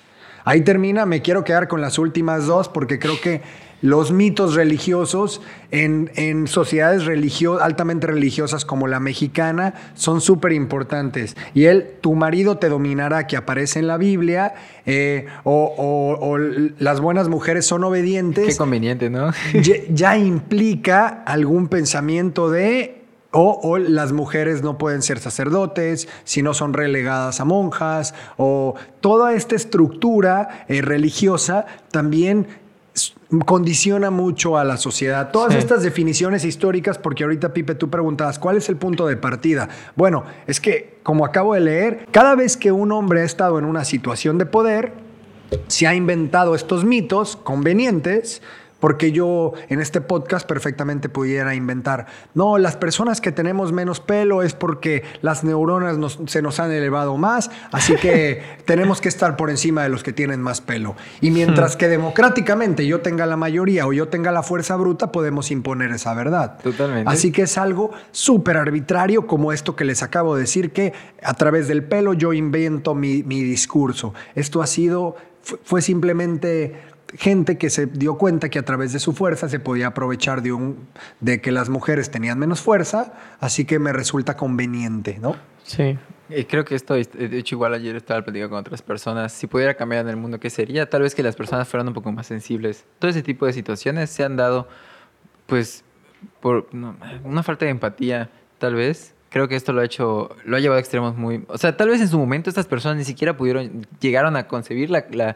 [0.44, 3.44] Ahí termina, me quiero quedar con las últimas dos porque creo que
[3.82, 11.36] los mitos religiosos en, en sociedades religio- altamente religiosas como la mexicana son súper importantes.
[11.54, 14.54] Y él, tu marido te dominará, que aparece en la Biblia,
[14.86, 19.32] eh, o, o- o l- las buenas mujeres son obedientes Qué conveniente, ¿no?
[19.62, 23.02] ya, ya implica algún pensamiento de
[23.38, 28.76] o, o las mujeres no pueden ser sacerdotes, si no son relegadas a monjas, o
[29.02, 32.48] toda esta estructura eh, religiosa también
[33.46, 35.32] condiciona mucho a la sociedad.
[35.32, 35.60] Todas Sí.
[35.60, 39.68] estas definiciones históricas, porque ahorita Pipe tú preguntabas, ¿cuál es el punto de partida?
[39.96, 43.66] Bueno, es que como acabo de leer, cada vez que un hombre ha estado en
[43.66, 44.94] una situación de poder,
[45.68, 48.42] se ha inventado estos mitos convenientes.
[48.80, 54.44] Porque yo en este podcast perfectamente pudiera inventar, no, las personas que tenemos menos pelo
[54.44, 59.38] es porque las neuronas nos- se nos han elevado más, así que tenemos que estar
[59.38, 60.96] por encima de los que tienen más pelo.
[61.22, 65.52] Y mientras que democráticamente yo tenga la mayoría o yo tenga la fuerza bruta, podemos
[65.52, 66.58] imponer esa verdad.
[66.62, 67.10] Totalmente.
[67.10, 71.34] Así que es algo súper arbitrario como esto que les acabo de decir, que a
[71.34, 74.14] través del pelo yo invento mi, mi discurso.
[74.36, 76.76] Esto ha sido, fu- fue simplemente
[77.18, 80.52] gente que se dio cuenta que a través de su fuerza se podía aprovechar de,
[80.52, 80.88] un,
[81.20, 85.36] de que las mujeres tenían menos fuerza, así que me resulta conveniente, ¿no?
[85.64, 85.98] Sí.
[86.28, 89.32] Y creo que esto, de hecho, igual ayer estaba platicando con otras personas.
[89.32, 90.90] Si pudiera cambiar en el mundo, ¿qué sería?
[90.90, 92.86] Tal vez que las personas fueran un poco más sensibles.
[92.98, 94.68] Todo ese tipo de situaciones se han dado,
[95.46, 95.84] pues,
[96.42, 99.14] por no, una falta de empatía, tal vez.
[99.30, 101.44] Creo que esto lo ha hecho, lo ha llevado a extremos muy.
[101.48, 104.90] O sea, tal vez en su momento estas personas ni siquiera pudieron, llegaron a concebir
[104.90, 105.06] la.
[105.12, 105.36] la-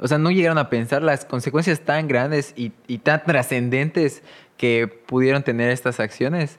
[0.00, 4.22] o sea, no llegaron a pensar las consecuencias tan grandes y, tan trascendentes
[4.56, 6.58] que pudieron tener estas acciones.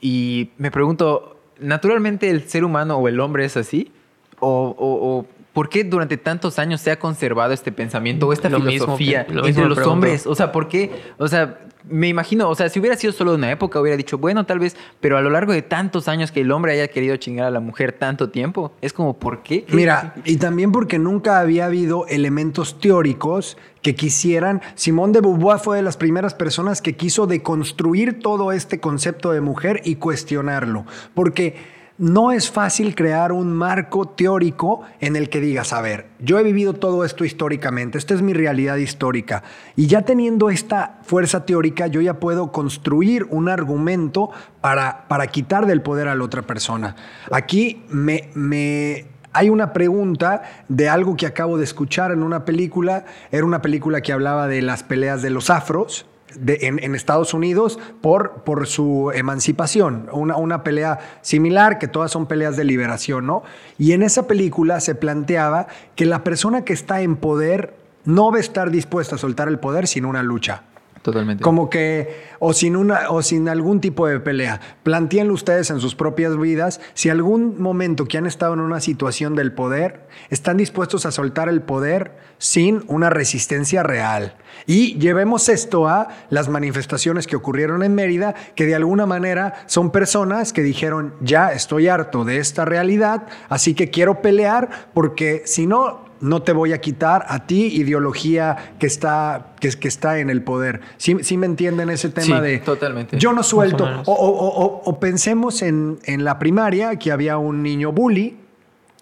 [0.00, 3.92] Y me pregunto, ¿naturalmente el ser humano o el hombre es así?
[4.40, 8.48] ¿O, o- o por qué durante tantos años se ha conservado este pensamiento o esta
[8.48, 9.90] Lo filosofía lo entre los pregunto.
[9.92, 10.26] hombres?
[10.26, 10.90] O sea, ¿por qué?
[11.18, 14.46] O sea, me imagino, o sea, si hubiera sido solo una época, hubiera dicho, bueno,
[14.46, 17.46] tal vez, pero a lo largo de tantos años que el hombre haya querido chingar
[17.46, 19.64] a la mujer tanto tiempo, es como, ¿por qué?
[19.64, 24.62] ¿Qué- Mira, y también porque nunca había habido elementos teóricos que quisieran.
[24.76, 29.40] Simón de Beauvoir fue de las primeras personas que quiso deconstruir todo este concepto de
[29.40, 30.86] mujer y cuestionarlo.
[31.14, 31.56] Porque
[32.02, 36.42] no es fácil crear un marco teórico en el que digas, a ver, yo he
[36.42, 39.44] vivido todo esto históricamente, esta es mi realidad histórica,
[39.76, 45.66] y ya teniendo esta fuerza teórica, yo ya puedo construir un argumento para, para quitar
[45.66, 46.96] del poder a la otra persona.
[47.30, 53.04] Aquí me, me, hay una pregunta de algo que acabo de escuchar en una película.
[53.30, 56.06] Era una película que hablaba de las peleas de los afros.
[56.38, 62.10] De- en, en Estados Unidos por, por su emancipación, una, una pelea similar, que todas
[62.10, 63.42] son peleas de liberación, ¿no?
[63.78, 65.66] Y en esa película se planteaba
[65.96, 69.58] que la persona que está en poder no va a estar dispuesta a soltar el
[69.58, 70.62] poder sin una lucha.
[71.02, 71.42] Totalmente.
[71.42, 74.60] Como que, o sin, una, o sin algún tipo de pelea.
[74.82, 79.36] Plantéenlo ustedes en sus propias vidas si algún momento que han estado en una situación
[79.36, 84.34] del poder, están dispuestos a soltar el poder sin una resistencia real.
[84.66, 89.92] Y llevemos esto a las manifestaciones que ocurrieron en Mérida, que de alguna manera son
[89.92, 95.68] personas que dijeron, ya estoy harto de esta realidad, así que quiero pelear porque si
[95.68, 100.30] no, no te voy a quitar a ti ideología que está, que, que está en
[100.30, 100.80] el poder.
[100.96, 102.58] ¿Sí, sí me entienden ese tema de...
[102.58, 103.18] totalmente.
[103.18, 103.84] Yo no suelto.
[104.06, 108.36] O, o- o- o- o pensemos en, en la primaria que había un niño bully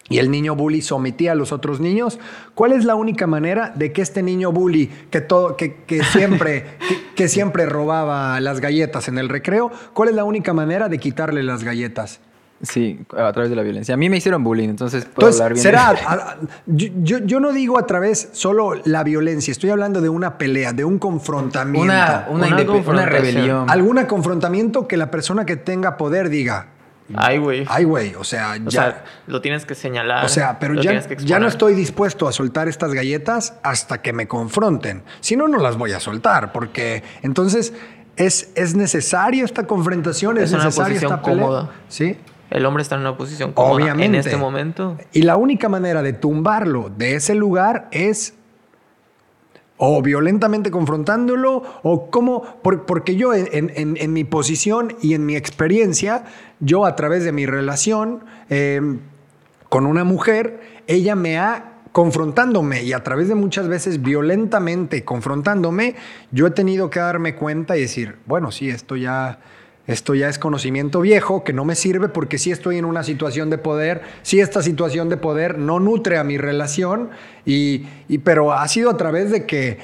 [0.08, 2.18] y el niño bully sometía a los otros niños.
[2.54, 6.64] ¿Cuál es la única manera de que este niño bully, que, todo, que, que siempre,
[6.88, 10.98] que, que siempre robaba las galletas en el recreo, cuál es la única manera de
[10.98, 12.18] quitarle las galletas?
[12.62, 13.94] Sí, a través de la violencia.
[13.94, 15.62] A mí me hicieron bullying, entonces puedo Entonces, hablar bien.
[15.62, 15.92] será.
[15.94, 20.00] de- a- a- yo, yo- yo no digo a través solo la violencia, estoy hablando
[20.02, 21.80] de una pelea, de un confrontamiento.
[21.90, 22.46] una, una,
[22.86, 23.70] Una rebelión.
[23.70, 26.66] Algún confrontamiento que la persona que tenga poder diga,
[27.14, 27.64] Ay, güey.
[27.68, 28.82] ay, güey, o sea, O ya.
[28.82, 30.24] sea, lo tienes que señalar.
[30.24, 34.28] O sea, pero ya, ya no estoy dispuesto a soltar estas galletas hasta que me
[34.28, 35.02] confronten.
[35.20, 37.72] Si no, no las voy a soltar, porque entonces
[38.16, 41.42] es, es necesaria esta confrontación, es, Es una necesaria posición esta pelea.
[41.42, 41.70] cómoda.
[41.88, 42.18] Sí.
[42.50, 44.06] El hombre está en una posición cómoda Obviamente.
[44.06, 44.98] en este momento.
[45.12, 48.34] Y la única manera de tumbarlo de ese lugar es
[49.82, 55.14] o violentamente confrontándolo o cómo, por- porque yo en, en- en- en mi posición y
[55.14, 56.24] en mi experiencia,
[56.60, 58.98] yo a través de mi relación eh,
[59.70, 65.96] con una mujer, ella me ha confrontándome y a través de muchas veces violentamente confrontándome,
[66.30, 69.38] yo he tenido que darme cuenta y decir, bueno, sí, esto ya,
[69.86, 73.50] esto ya es conocimiento viejo que no me sirve porque sí estoy en una situación
[73.50, 77.10] de poder, sí esta situación de poder no nutre a mi relación,
[77.44, 77.86] y,
[78.24, 79.78] pero ha sido a través de que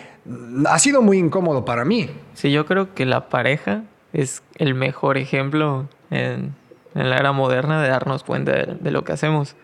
[0.66, 2.10] ha sido muy incómodo para mí.
[2.34, 3.82] Sí, yo creo que la pareja
[4.12, 6.54] es el mejor ejemplo en,
[6.94, 9.56] la era moderna de darnos cuenta de, de lo que hacemos.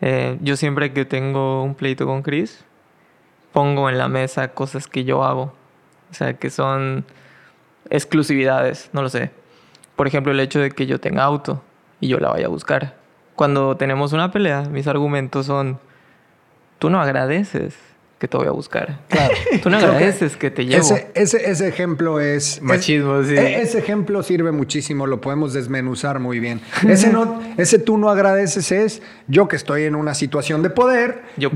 [0.00, 2.64] Eh, yo siempre que tengo un pleito con Chris,
[3.52, 5.52] pongo en la mesa cosas que yo hago.
[6.10, 7.04] O sea, que son
[7.88, 9.30] exclusividades, no lo sé.
[10.00, 11.62] Por ejemplo, el hecho de que yo tenga auto
[12.00, 12.94] y yo la vaya a buscar.
[13.36, 15.78] Cuando tenemos una pelea, mis argumentos son,
[16.78, 17.74] tú no agradeces
[18.18, 18.96] que te voy a buscar.
[19.08, 19.34] Claro.
[19.62, 20.80] Tú no agradeces que te llevo.
[20.80, 22.62] Ese, ese, ese ejemplo es...
[22.62, 23.34] Machismo, es- sí.
[23.36, 26.62] e- Ese ejemplo sirve muchísimo, lo podemos desmenuzar muy bien.
[26.88, 31.24] Ese, no, ese tú no agradeces es yo que estoy en una situación de poder.
[31.36, 31.50] Yo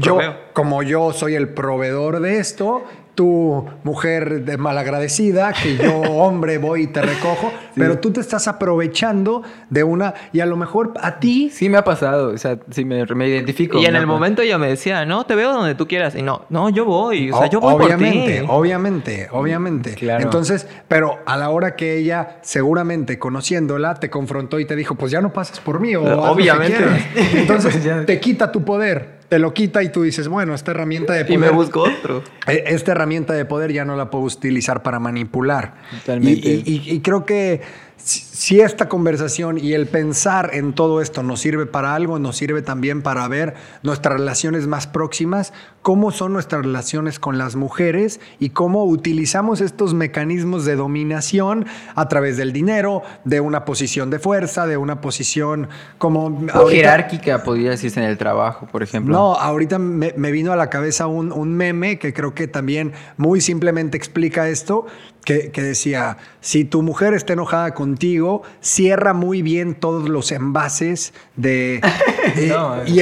[0.52, 6.82] como yo soy el proveedor de esto, tú, mujer de malagradecida, que yo, hombre, voy
[6.82, 10.14] y te recojo, pero tú te estás aprovechando de una...
[10.32, 11.50] Y a lo mejor a ti...
[11.50, 13.78] Sí me ha pasado, o sea, sí me, me identifico.
[13.78, 16.14] Y en el momento ella me decía, no, te veo donde tú quieras.
[16.14, 17.30] Y no, no, yo voy.
[17.30, 18.46] O sea, yo voy obviamente, por ti.
[18.48, 19.94] obviamente, obviamente.
[19.94, 20.22] Claro.
[20.22, 25.12] Entonces, pero a la hora que ella, seguramente conociéndola, te confrontó y te dijo, pues
[25.12, 26.76] ya no pasas por mí o Obviamente.
[26.76, 27.02] quieras.
[27.34, 28.04] Entonces, Pues ya.
[28.04, 31.24] te quita tu poder, te lo quita y tú dices, bueno, esta herramienta de Y
[31.24, 32.22] poder, me busco otro.
[32.46, 35.74] eh, esta herramienta de poder ya no la puedo utilizar para manipular.
[35.90, 36.48] Totalmente.
[36.48, 37.60] Y, y- y- y creo que
[37.96, 42.60] si, esta conversación y el pensar en todo esto nos sirve para algo, nos sirve
[42.60, 48.50] también para ver nuestras relaciones más próximas, cómo son nuestras relaciones con las mujeres y
[48.50, 54.66] cómo utilizamos estos mecanismos de dominación a través del dinero, de una posición de fuerza,
[54.66, 56.26] de una posición como...
[56.52, 59.14] ahorita- Jerárquica podría decirse en el trabajo, por ejemplo.
[59.14, 62.92] no, ahorita me, me vino a la cabeza un, un meme que creo que también
[63.16, 64.86] muy simplemente explica esto,
[65.24, 71.12] que, que decía, si tu mujer está enojada contigo, cierra muy bien todos los envases
[71.36, 71.76] de...
[72.36, 73.00] eh, No, y,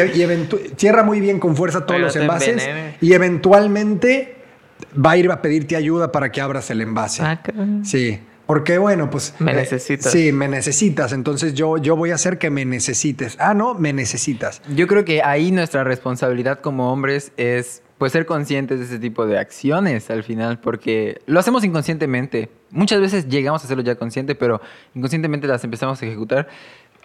[0.76, 2.96] cierra muy bien con fuerza todos los envases envenene.
[3.00, 4.37] y eventualmente
[4.94, 7.22] va a ir a pedirte ayuda para que abras el envase.
[7.22, 7.42] Ah.
[7.85, 8.20] Sí.
[8.46, 9.35] Porque bueno, pues...
[9.38, 10.12] Me eh, necesitas.
[10.12, 11.12] Sí, me necesitas.
[11.12, 13.37] Entonces yo, yo voy a hacer que me necesites.
[13.38, 14.61] Ah, no, me necesitas.
[14.74, 19.26] Yo creo que ahí nuestra responsabilidad como hombres es pues ser conscientes de ese tipo
[19.26, 22.48] de acciones al final, porque lo hacemos inconscientemente.
[22.72, 24.60] Muchas veces llegamos a hacerlo ya consciente, pero
[24.92, 26.48] inconscientemente las empezamos a ejecutar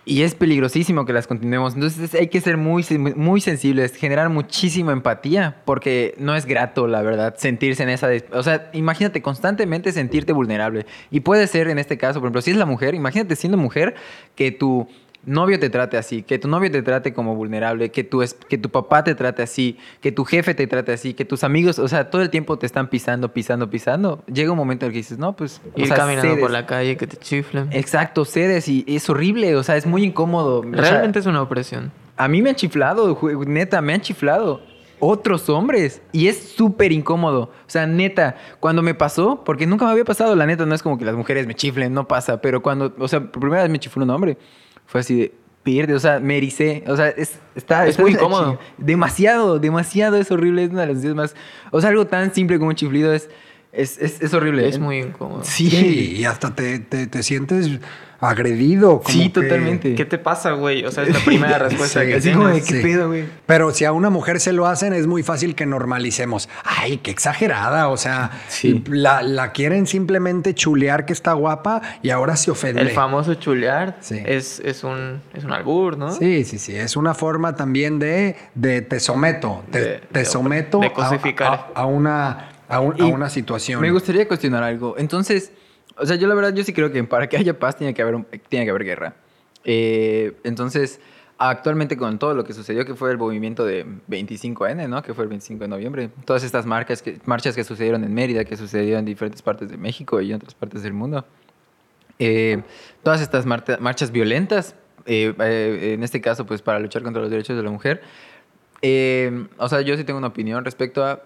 [0.05, 1.75] y es peligrosísimo que las continuemos.
[1.75, 2.83] Entonces hay que ser muy,
[3.15, 8.10] muy sensibles, generar muchísima empatía, porque no es grato, la verdad, sentirse en esa...
[8.31, 10.88] O sea, imagínate constantemente sentirte vulnerable.
[11.12, 13.93] Y puede ser en este caso, por ejemplo, si es la mujer, imagínate siendo mujer
[14.33, 14.88] que tu
[15.27, 18.69] novio te trate así, que tu novio te trate como vulnerable, que tu, que tu
[18.69, 22.09] papá te trate así, que tu jefe te trate así, que tus amigos, o sea,
[22.09, 24.23] todo el tiempo te están pisando, pisando, pisando.
[24.25, 25.61] Llega un momento en el que dices, no, pues...
[25.75, 27.69] o Ir sea, caminando por la calle, que te chiflen.
[27.71, 30.61] Exacto, cedes y es horrible, o sea, es muy incómodo.
[30.61, 31.91] O sea, Realmente es una opresión.
[32.15, 34.61] a mí me han chiflado, neta, me han chiflado.
[34.99, 36.01] Otros hombres.
[36.11, 37.41] Y es súper incómodo.
[37.43, 40.81] O sea, neta, cuando me pasó, porque nunca me había pasado, la neta, no es
[40.81, 42.41] como que las mujeres me chiflen, no pasa.
[42.41, 44.39] Pero cuando, o sea, por primera vez me chifló un hombre,
[44.88, 46.84] fue así de, pierde, o sea, me ericé.
[46.88, 48.58] O sea, es, está, Es está muy incómodo.
[48.78, 50.63] Demasiado, demasiado, es horrible.
[50.63, 51.36] Es una de las sensaciones más.
[51.71, 53.30] O sea, algo tan simple como un chiflido es,
[53.73, 54.67] es, es, es horrible.
[54.67, 55.43] Es muy incómodo.
[55.43, 55.69] Sí.
[55.69, 57.69] Sí, y hasta te, te- te sientes
[58.19, 59.01] agredido.
[59.01, 59.95] como Sí, que- totalmente.
[59.95, 60.86] ¿Qué te pasa, güey?
[60.86, 62.69] O sea, es la primera respuesta Sí, que Así como de, tienes.
[62.71, 62.84] ¿qué Sí.
[62.84, 63.25] pedo, güey?
[63.45, 66.49] Pero si a una mujer se lo hacen, es muy fácil que normalicemos.
[66.63, 67.89] Ay, qué exagerada.
[67.89, 68.84] O sea, Sí.
[68.89, 72.82] la, la quieren simplemente chulear que está guapa y ahora se ofende.
[72.82, 74.21] El famoso chulear Sí.
[74.25, 76.12] es, es, un, es un albur, ¿no?
[76.12, 76.75] Sí, sí, sí.
[76.75, 79.63] Es una forma también de, de te someto.
[79.71, 81.71] Te, De- te de- someto de a- cosificar.
[81.75, 83.80] a, a una, a, un- a Y una situación.
[83.82, 84.95] Me gustaría cuestionar algo.
[84.97, 85.51] Entonces,
[85.99, 88.01] o sea, yo la verdad, yo sí creo que para que haya paz tiene que
[88.01, 89.15] haber, un- tiene que haber guerra.
[89.63, 90.99] Eh, entonces,
[91.38, 95.01] actualmente con todo lo que sucedió, que fue el movimiento de 25N, ¿no?
[95.03, 96.10] Que fue el 25 de noviembre.
[96.25, 99.77] Todas estas marcas que, marchas que sucedieron en Mérida, que sucedieron en diferentes partes de
[99.77, 101.25] México y en otras partes del mundo.
[102.19, 102.62] Eh,
[103.03, 107.29] todas estas marta- marchas violentas, eh, eh, en este caso, pues para luchar contra los
[107.29, 108.01] derechos de la mujer.
[108.81, 111.21] Eh, o sea, yo sí tengo una opinión respecto a...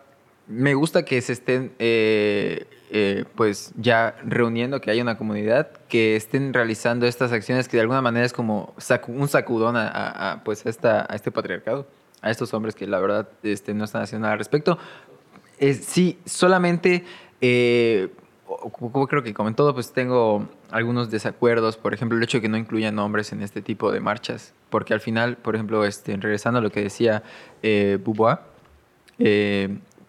[0.47, 1.71] Me gusta que se estén,
[2.93, 7.81] eh, pues, ya reuniendo, que haya una comunidad, que estén realizando estas acciones que de
[7.81, 8.75] alguna manera es como
[9.07, 11.87] un sacudón a, pues, esta, este patriarcado,
[12.21, 14.77] a estos hombres que la verdad este, no están haciendo nada al respecto.
[15.57, 17.05] Eh, sí, solamente,
[17.39, 18.09] eh,
[18.73, 21.77] como creo que como en todo, pues tengo algunos desacuerdos.
[21.77, 24.53] Por ejemplo, el hecho de que no incluyan hombres en este tipo de marchas.
[24.69, 27.23] Porque al final, por ejemplo, este, regresando a lo que decía
[27.63, 27.99] eh,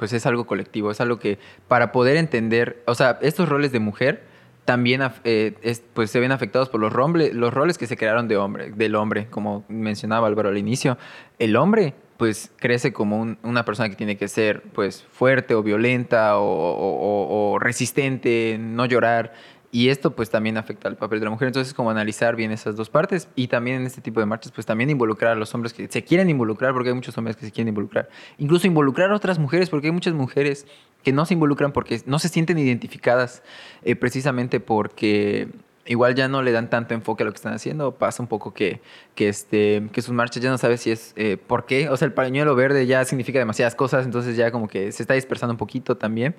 [0.03, 1.39] pues es algo colectivo, es algo que
[1.69, 4.25] para poder entender, o sea, estos roles de mujer
[4.65, 8.27] también eh, es- pues se ven afectados por los, romble- los roles que se crearon
[8.27, 10.99] de hombre, del hombre, como mencionaba Álvaro al inicio.
[11.39, 15.63] El hombre pues crece como un- una persona que tiene que ser pues fuerte o
[15.63, 19.35] violenta o, o- o- o resistente, no llorar.
[19.75, 21.49] Y esto pues también afecta al papel de la mujer.
[21.49, 24.67] Entonces como analizar bien esas dos partes y también en este tipo de marchas pues
[24.67, 27.53] también involucrar a los hombres que se quieren involucrar porque hay muchos hombres que se
[27.53, 28.11] quieren involucrar.
[28.37, 30.67] Incluso involucrar a otras mujeres porque hay muchas mujeres
[31.03, 33.43] que no se involucran porque no se sienten identificadas
[33.83, 35.49] eh, precisamente porque
[35.87, 37.93] igual ya no le dan tanto enfoque a lo que están haciendo.
[37.93, 38.81] Pasa un poco que,
[39.15, 41.89] que, este, que sus marchas ya no sabes si es eh, por qué.
[41.89, 45.15] O sea, el pañuelo verde ya significa demasiadas cosas, entonces ya como que se está
[45.15, 46.35] dispersando un poquito también.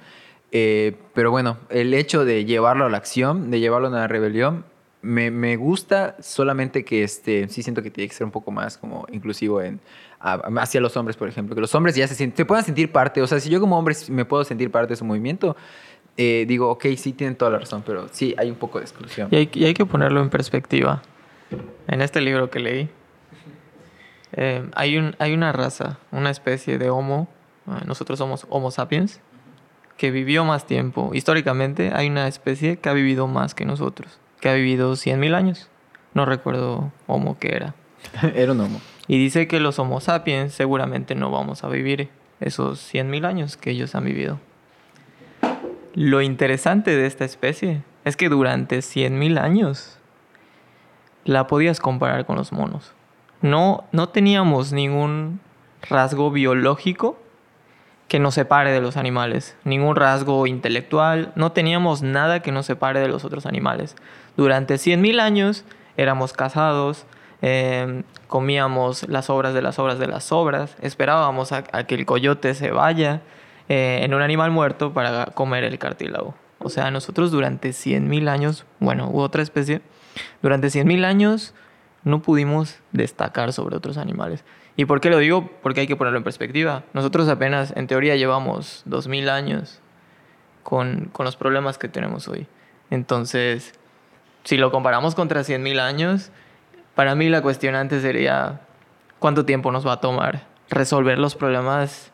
[0.55, 4.65] Eh, pero bueno, el hecho de llevarlo a la acción, de llevarlo a una rebelión,
[5.01, 8.77] me, me gusta solamente que este, sí siento que tiene que ser un poco más
[8.77, 9.81] como inclusivo en,
[10.19, 11.55] hacia los hombres, por ejemplo.
[11.55, 13.19] Que los hombres ya se, se puedan sentir parte.
[13.21, 15.57] O sea, si yo como hombre me puedo sentir parte de su movimiento,
[16.17, 19.29] eh, digo, ok, sí tienen toda la razón, pero sí hay un poco de exclusión.
[19.31, 21.01] Y hay, y hay que ponerlo en perspectiva.
[21.87, 22.89] En este libro que leí,
[24.33, 27.27] eh, hay, un, hay una raza, una especie de Homo,
[27.67, 29.19] eh, nosotros somos Homo sapiens,
[29.97, 31.11] que vivió más tiempo.
[31.13, 35.69] Históricamente hay una especie que ha vivido más que nosotros, que ha vivido 100.000 años.
[36.13, 37.75] No recuerdo Homo qué era.
[38.35, 38.81] Era un homo.
[39.07, 43.71] Y dice que los Homo sapiens seguramente no vamos a vivir esos 100.000 años que
[43.71, 44.39] ellos han vivido.
[45.93, 49.99] Lo interesante de esta especie es que durante 100.000 años
[51.25, 52.93] la podías comparar con los monos.
[53.41, 55.39] No, no teníamos ningún
[55.89, 57.17] rasgo biológico
[58.07, 62.99] que nos separe de los animales, ningún rasgo intelectual, no teníamos nada que nos separe
[62.99, 63.95] de los otros animales.
[64.37, 65.65] Durante 100.000 años
[65.97, 67.05] éramos cazados,
[67.41, 72.53] eh, comíamos las obras de las obras de las obras, esperábamos a, que el coyote
[72.53, 73.21] se vaya
[73.69, 76.35] eh, en un animal muerto para comer el cartílago.
[76.59, 79.81] O sea, nosotros durante 100.000 años, bueno, hubo otra especie,
[80.41, 81.53] durante 100.000 años
[82.03, 84.43] no pudimos destacar sobre otros animales.
[84.75, 85.49] ¿Y por qué lo digo?
[85.61, 86.83] Porque hay que ponerlo en perspectiva.
[86.93, 89.79] Nosotros apenas, en teoría, llevamos 2.000 años
[90.63, 92.47] con, con los problemas que tenemos hoy.
[92.89, 93.73] Entonces,
[94.43, 96.31] si lo comparamos contra 100.000 años,
[96.95, 98.61] para mí la cuestionante sería
[99.19, 102.11] cuánto tiempo nos va a tomar resolver los problemas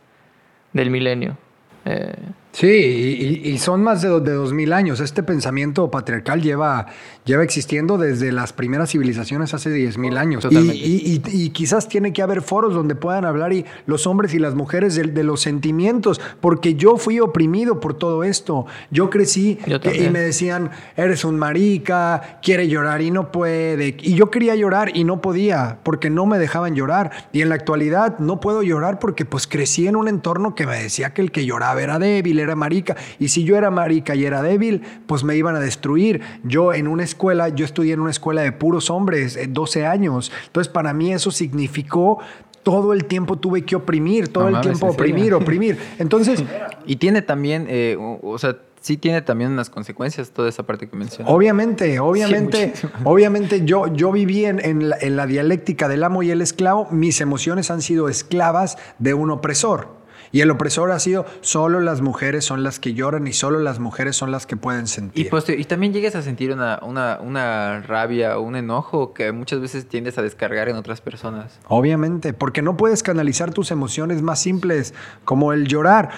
[0.74, 1.38] del milenio.
[1.86, 2.14] Eh,
[2.52, 5.00] Sí, y, son más de, de 2000 años.
[5.00, 6.88] Este pensamiento patriarcal lleva,
[7.24, 10.44] lleva existiendo desde las primeras civilizaciones hace 10.000 años.
[10.46, 10.76] Y, Totalmente.
[10.76, 14.40] y- y- y quizás tiene que haber foros donde puedan hablar y los hombres y
[14.40, 18.66] las mujeres de, de los sentimientos, porque yo fui oprimido por todo esto.
[18.90, 23.96] Yo crecí Yo que- y me decían, eres un marica, quiere llorar y no puede.
[24.02, 27.12] Y yo quería llorar y no podía, porque no me dejaban llorar.
[27.32, 30.82] Y en la actualidad no puedo llorar porque pues crecí en un entorno que me
[30.82, 32.96] decía que el que lloraba era débil, era marica.
[33.20, 36.22] Y si yo era marica y era débil, pues me iban a destruir.
[36.44, 40.32] Yo en una escuela, yo estudié en una escuela de puros hombres, eh, 12 años.
[40.48, 42.20] Entonces para mí eso significó...
[42.62, 45.80] Todo el tiempo tuve que oprimir, todo No el tiempo oprimir, oprimir.
[45.98, 46.44] Entonces,
[46.90, 50.90] Y tiene también, eh, o, o sea, sí tiene también unas consecuencias toda esa parte
[50.90, 51.30] que mencioné.
[51.32, 52.74] Obviamente, obviamente,
[53.04, 56.88] obviamente yo, yo viví en, en la, en la dialéctica del amo y el esclavo,
[56.92, 59.99] mis emociones han sido esclavas de un opresor.
[60.32, 63.80] Y el opresor ha sido solo las mujeres son las que lloran y solo las
[63.80, 65.30] mujeres son las que pueden Y, sentir.
[65.30, 69.60] pues, y también llegues a sentir una, una, una rabia o un enojo que muchas
[69.60, 71.60] veces tiendes a descargar en otras personas.
[71.68, 74.94] Obviamente, porque no puedes canalizar tus emociones más simples,
[75.26, 76.10] como el llorar.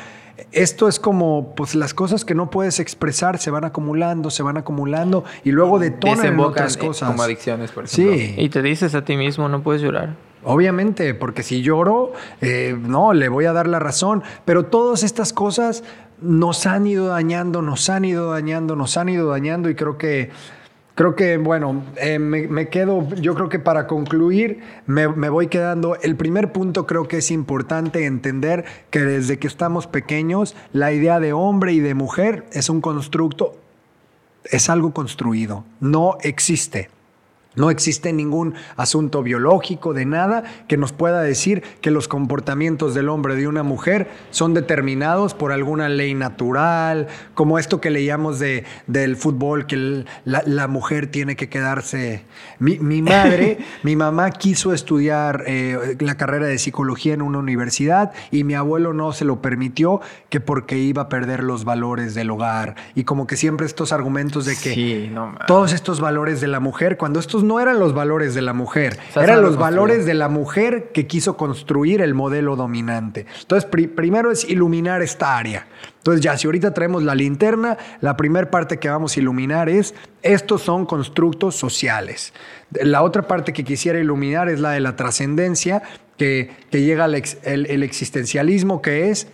[0.51, 4.57] Esto es como, pues las cosas que no puedes expresar se van acumulando, se van
[4.57, 7.09] acumulando y luego detonan en otras eh, cosas.
[7.11, 8.13] como adicciones, por ejemplo.
[8.15, 8.33] Sí.
[8.37, 10.15] y te dices a ti mismo, no puedes llorar.
[10.43, 14.23] Obviamente, porque si lloro, eh, no, le voy a dar la razón.
[14.45, 15.83] Pero todas estas cosas
[16.21, 20.29] nos han ido dañando, nos han ido dañando, nos han ido dañando y creo que,
[20.95, 26.15] creo que, bueno, eh, me, quedo, yo creo que para concluir, me voy quedando, el
[26.15, 31.33] primer punto creo que es importante entender que desde que estamos pequeños, la idea de
[31.33, 33.57] hombre y de mujer es un constructo,
[34.45, 36.89] es algo construido, no existe.
[37.55, 43.09] No existe ningún asunto biológico de nada que nos pueda decir que los comportamientos del
[43.09, 48.39] hombre y de una mujer son determinados por alguna ley natural, como esto que leíamos
[48.39, 52.23] de, del fútbol, que el- la, la mujer tiene que quedarse.
[52.59, 58.13] Mi, mi madre, mi mamá quiso estudiar eh, la carrera de psicología en una universidad
[58.31, 59.99] y mi abuelo no se lo permitió
[60.29, 64.45] que porque iba a perder los valores del hogar y como que siempre estos argumentos
[64.45, 65.47] de que Sí, no mames.
[65.47, 68.97] todos estos valores de la mujer, cuando estos No eran los valores de la mujer,
[69.15, 73.25] eran los valores de la mujer que quiso construir el modelo dominante.
[73.41, 75.67] Entonces, primero es iluminar esta área.
[75.97, 79.93] Entonces, ya si ahorita traemos la linterna, la primera parte que vamos a iluminar es,
[80.23, 82.33] estos son constructos sociales.
[82.71, 85.83] La otra parte que quisiera iluminar es la de la trascendencia,
[86.17, 89.27] que, llega al el existencialismo, que es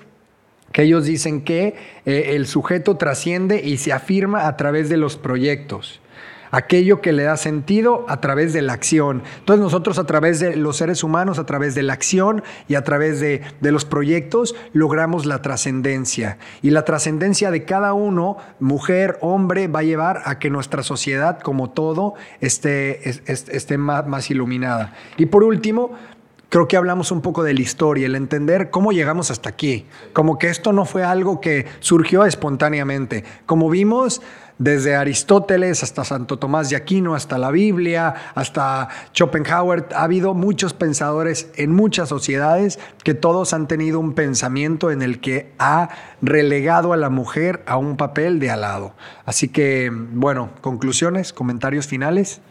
[0.71, 5.17] que ellos dicen que eh, el sujeto trasciende y se afirma a través de los
[5.17, 6.01] proyectos.
[6.51, 9.23] Aquello que le da sentido a través de la acción.
[9.39, 12.83] Entonces nosotros a través de los seres humanos, a través de la acción y a
[12.83, 16.37] través de, los proyectos, logramos la trascendencia.
[16.61, 21.39] Y la trascendencia de cada uno, mujer, hombre, va a llevar a que nuestra sociedad
[21.39, 24.93] como todo esté, esté más, más iluminada.
[25.17, 25.91] Y por último,
[26.49, 29.85] creo que hablamos un poco de la historia, el entender cómo llegamos hasta aquí.
[30.13, 33.23] Como que esto no fue algo que surgió espontáneamente.
[33.45, 34.21] Como vimos,
[34.59, 40.73] desde Aristóteles hasta Santo Tomás de Aquino, hasta la Biblia, hasta Schopenhauer, ha habido muchos
[40.73, 45.89] pensadores en muchas sociedades que todos han tenido un pensamiento en el que ha
[46.21, 48.93] relegado a la mujer a un papel de alado.
[49.25, 52.41] Así que, bueno, conclusiones, comentarios finales.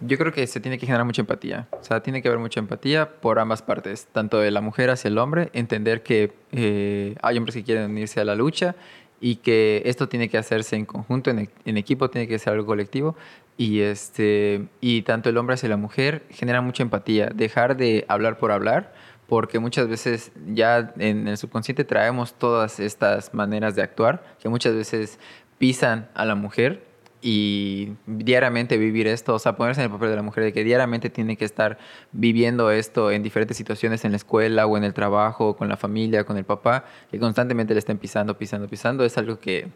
[0.00, 1.68] Yo creo que se tiene que generar mucha empatía.
[1.72, 5.08] O sea, tiene que haber mucha empatía por ambas partes, tanto de la mujer hacia
[5.08, 8.76] el hombre, entender que eh, hay hombres que quieren unirse a la lucha
[9.20, 12.66] y que esto tiene que hacerse en conjunto, en, en, equipo, tiene que ser algo
[12.66, 13.16] colectivo.
[13.58, 17.26] Y, este, y tanto el hombre hacia la mujer genera mucha empatía.
[17.34, 18.94] Dejar de hablar por hablar,
[19.30, 24.74] porque muchas veces ya en el subconsciente traemos todas estas maneras de actuar que muchas
[24.74, 25.20] veces
[25.58, 26.89] pisan a la mujer
[27.22, 30.64] y diariamente vivir esto, o sea, ponerse en el papel de la mujer, de que
[30.64, 31.78] diariamente tiene que estar
[32.12, 36.24] viviendo esto en diferentes situaciones en la escuela o en el trabajo, con la familia,
[36.24, 39.68] con el papá, que constantemente le estén pisando, pisando, pisando, es algo que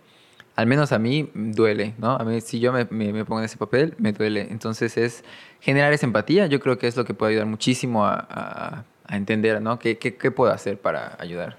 [0.56, 2.12] al menos a mí duele, ¿no?
[2.12, 4.46] A mí, si yo me, pongo en ese papel, me duele.
[4.50, 5.24] Entonces es
[5.60, 9.78] generar esa empatía, yo creo que es lo que puede ayudar muchísimo a, entender, ¿no?
[9.78, 11.58] ¿Qué, ¿Qué, qué, puedo hacer para ayudar?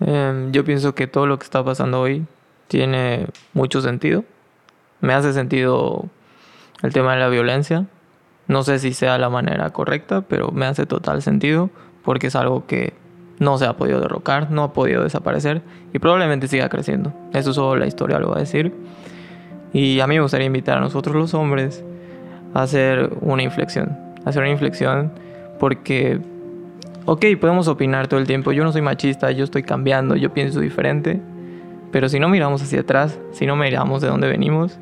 [0.00, 2.24] Em, yo pienso que todo lo que está pasando hoy
[2.68, 4.24] tiene mucho sentido
[5.04, 6.06] me hace sentido
[6.82, 7.86] el tema de la violencia.
[8.48, 11.70] No sé si sea la manera correcta, pero me hace total sentido
[12.02, 12.94] porque es algo que
[13.38, 17.12] no se ha podido derrocar, no ha podido desaparecer y probablemente siga creciendo.
[17.32, 18.72] Eso solo la historia lo va a decir.
[19.72, 21.84] Y a mí me gustaría invitar a nosotros los hombres
[22.54, 23.98] a hacer una inflexión.
[24.24, 25.12] A hacer una inflexión
[25.58, 26.20] porque,
[27.04, 28.52] ok, podemos opinar todo el tiempo.
[28.52, 31.20] Yo no soy machista, yo estoy cambiando, yo pienso diferente.
[31.92, 34.78] Pero si no miramos hacia atrás, si no miramos de dónde venimos,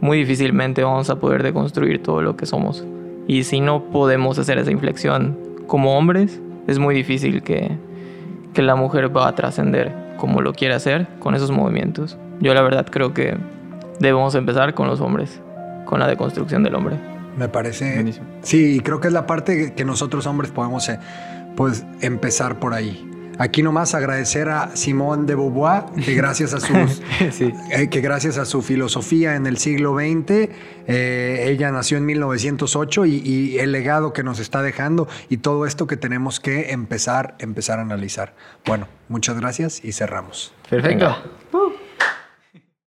[0.00, 2.84] muy difícilmente vamos a poder deconstruir todo lo que somos.
[3.26, 7.70] Y si no podemos hacer esa inflexión como hombres, es muy difícil que,
[8.54, 12.18] que la mujer va a trascender como lo quiere hacer con esos movimientos.
[12.40, 13.36] Yo la verdad creo que
[14.00, 15.40] debemos empezar con los hombres,
[15.84, 16.96] con la deconstrucción del hombre.
[17.36, 18.12] Me parece...
[18.42, 20.98] Sí, y creo que es la parte que nosotros hombres podemos eh,
[21.56, 23.08] pues, empezar por ahí.
[23.38, 27.00] Aquí nomás agradecer a Simone de Beauvoir, que gracias a, sus,
[27.70, 30.50] eh, que gracias a su filosofía en el siglo XX,
[30.88, 35.86] eh, ella nació en 1908 y, el legado que nos está dejando y todo esto
[35.86, 38.34] que tenemos que empezar, empezar a analizar.
[38.66, 40.52] Bueno, muchas gracias y cerramos.
[40.68, 41.16] Perfecto.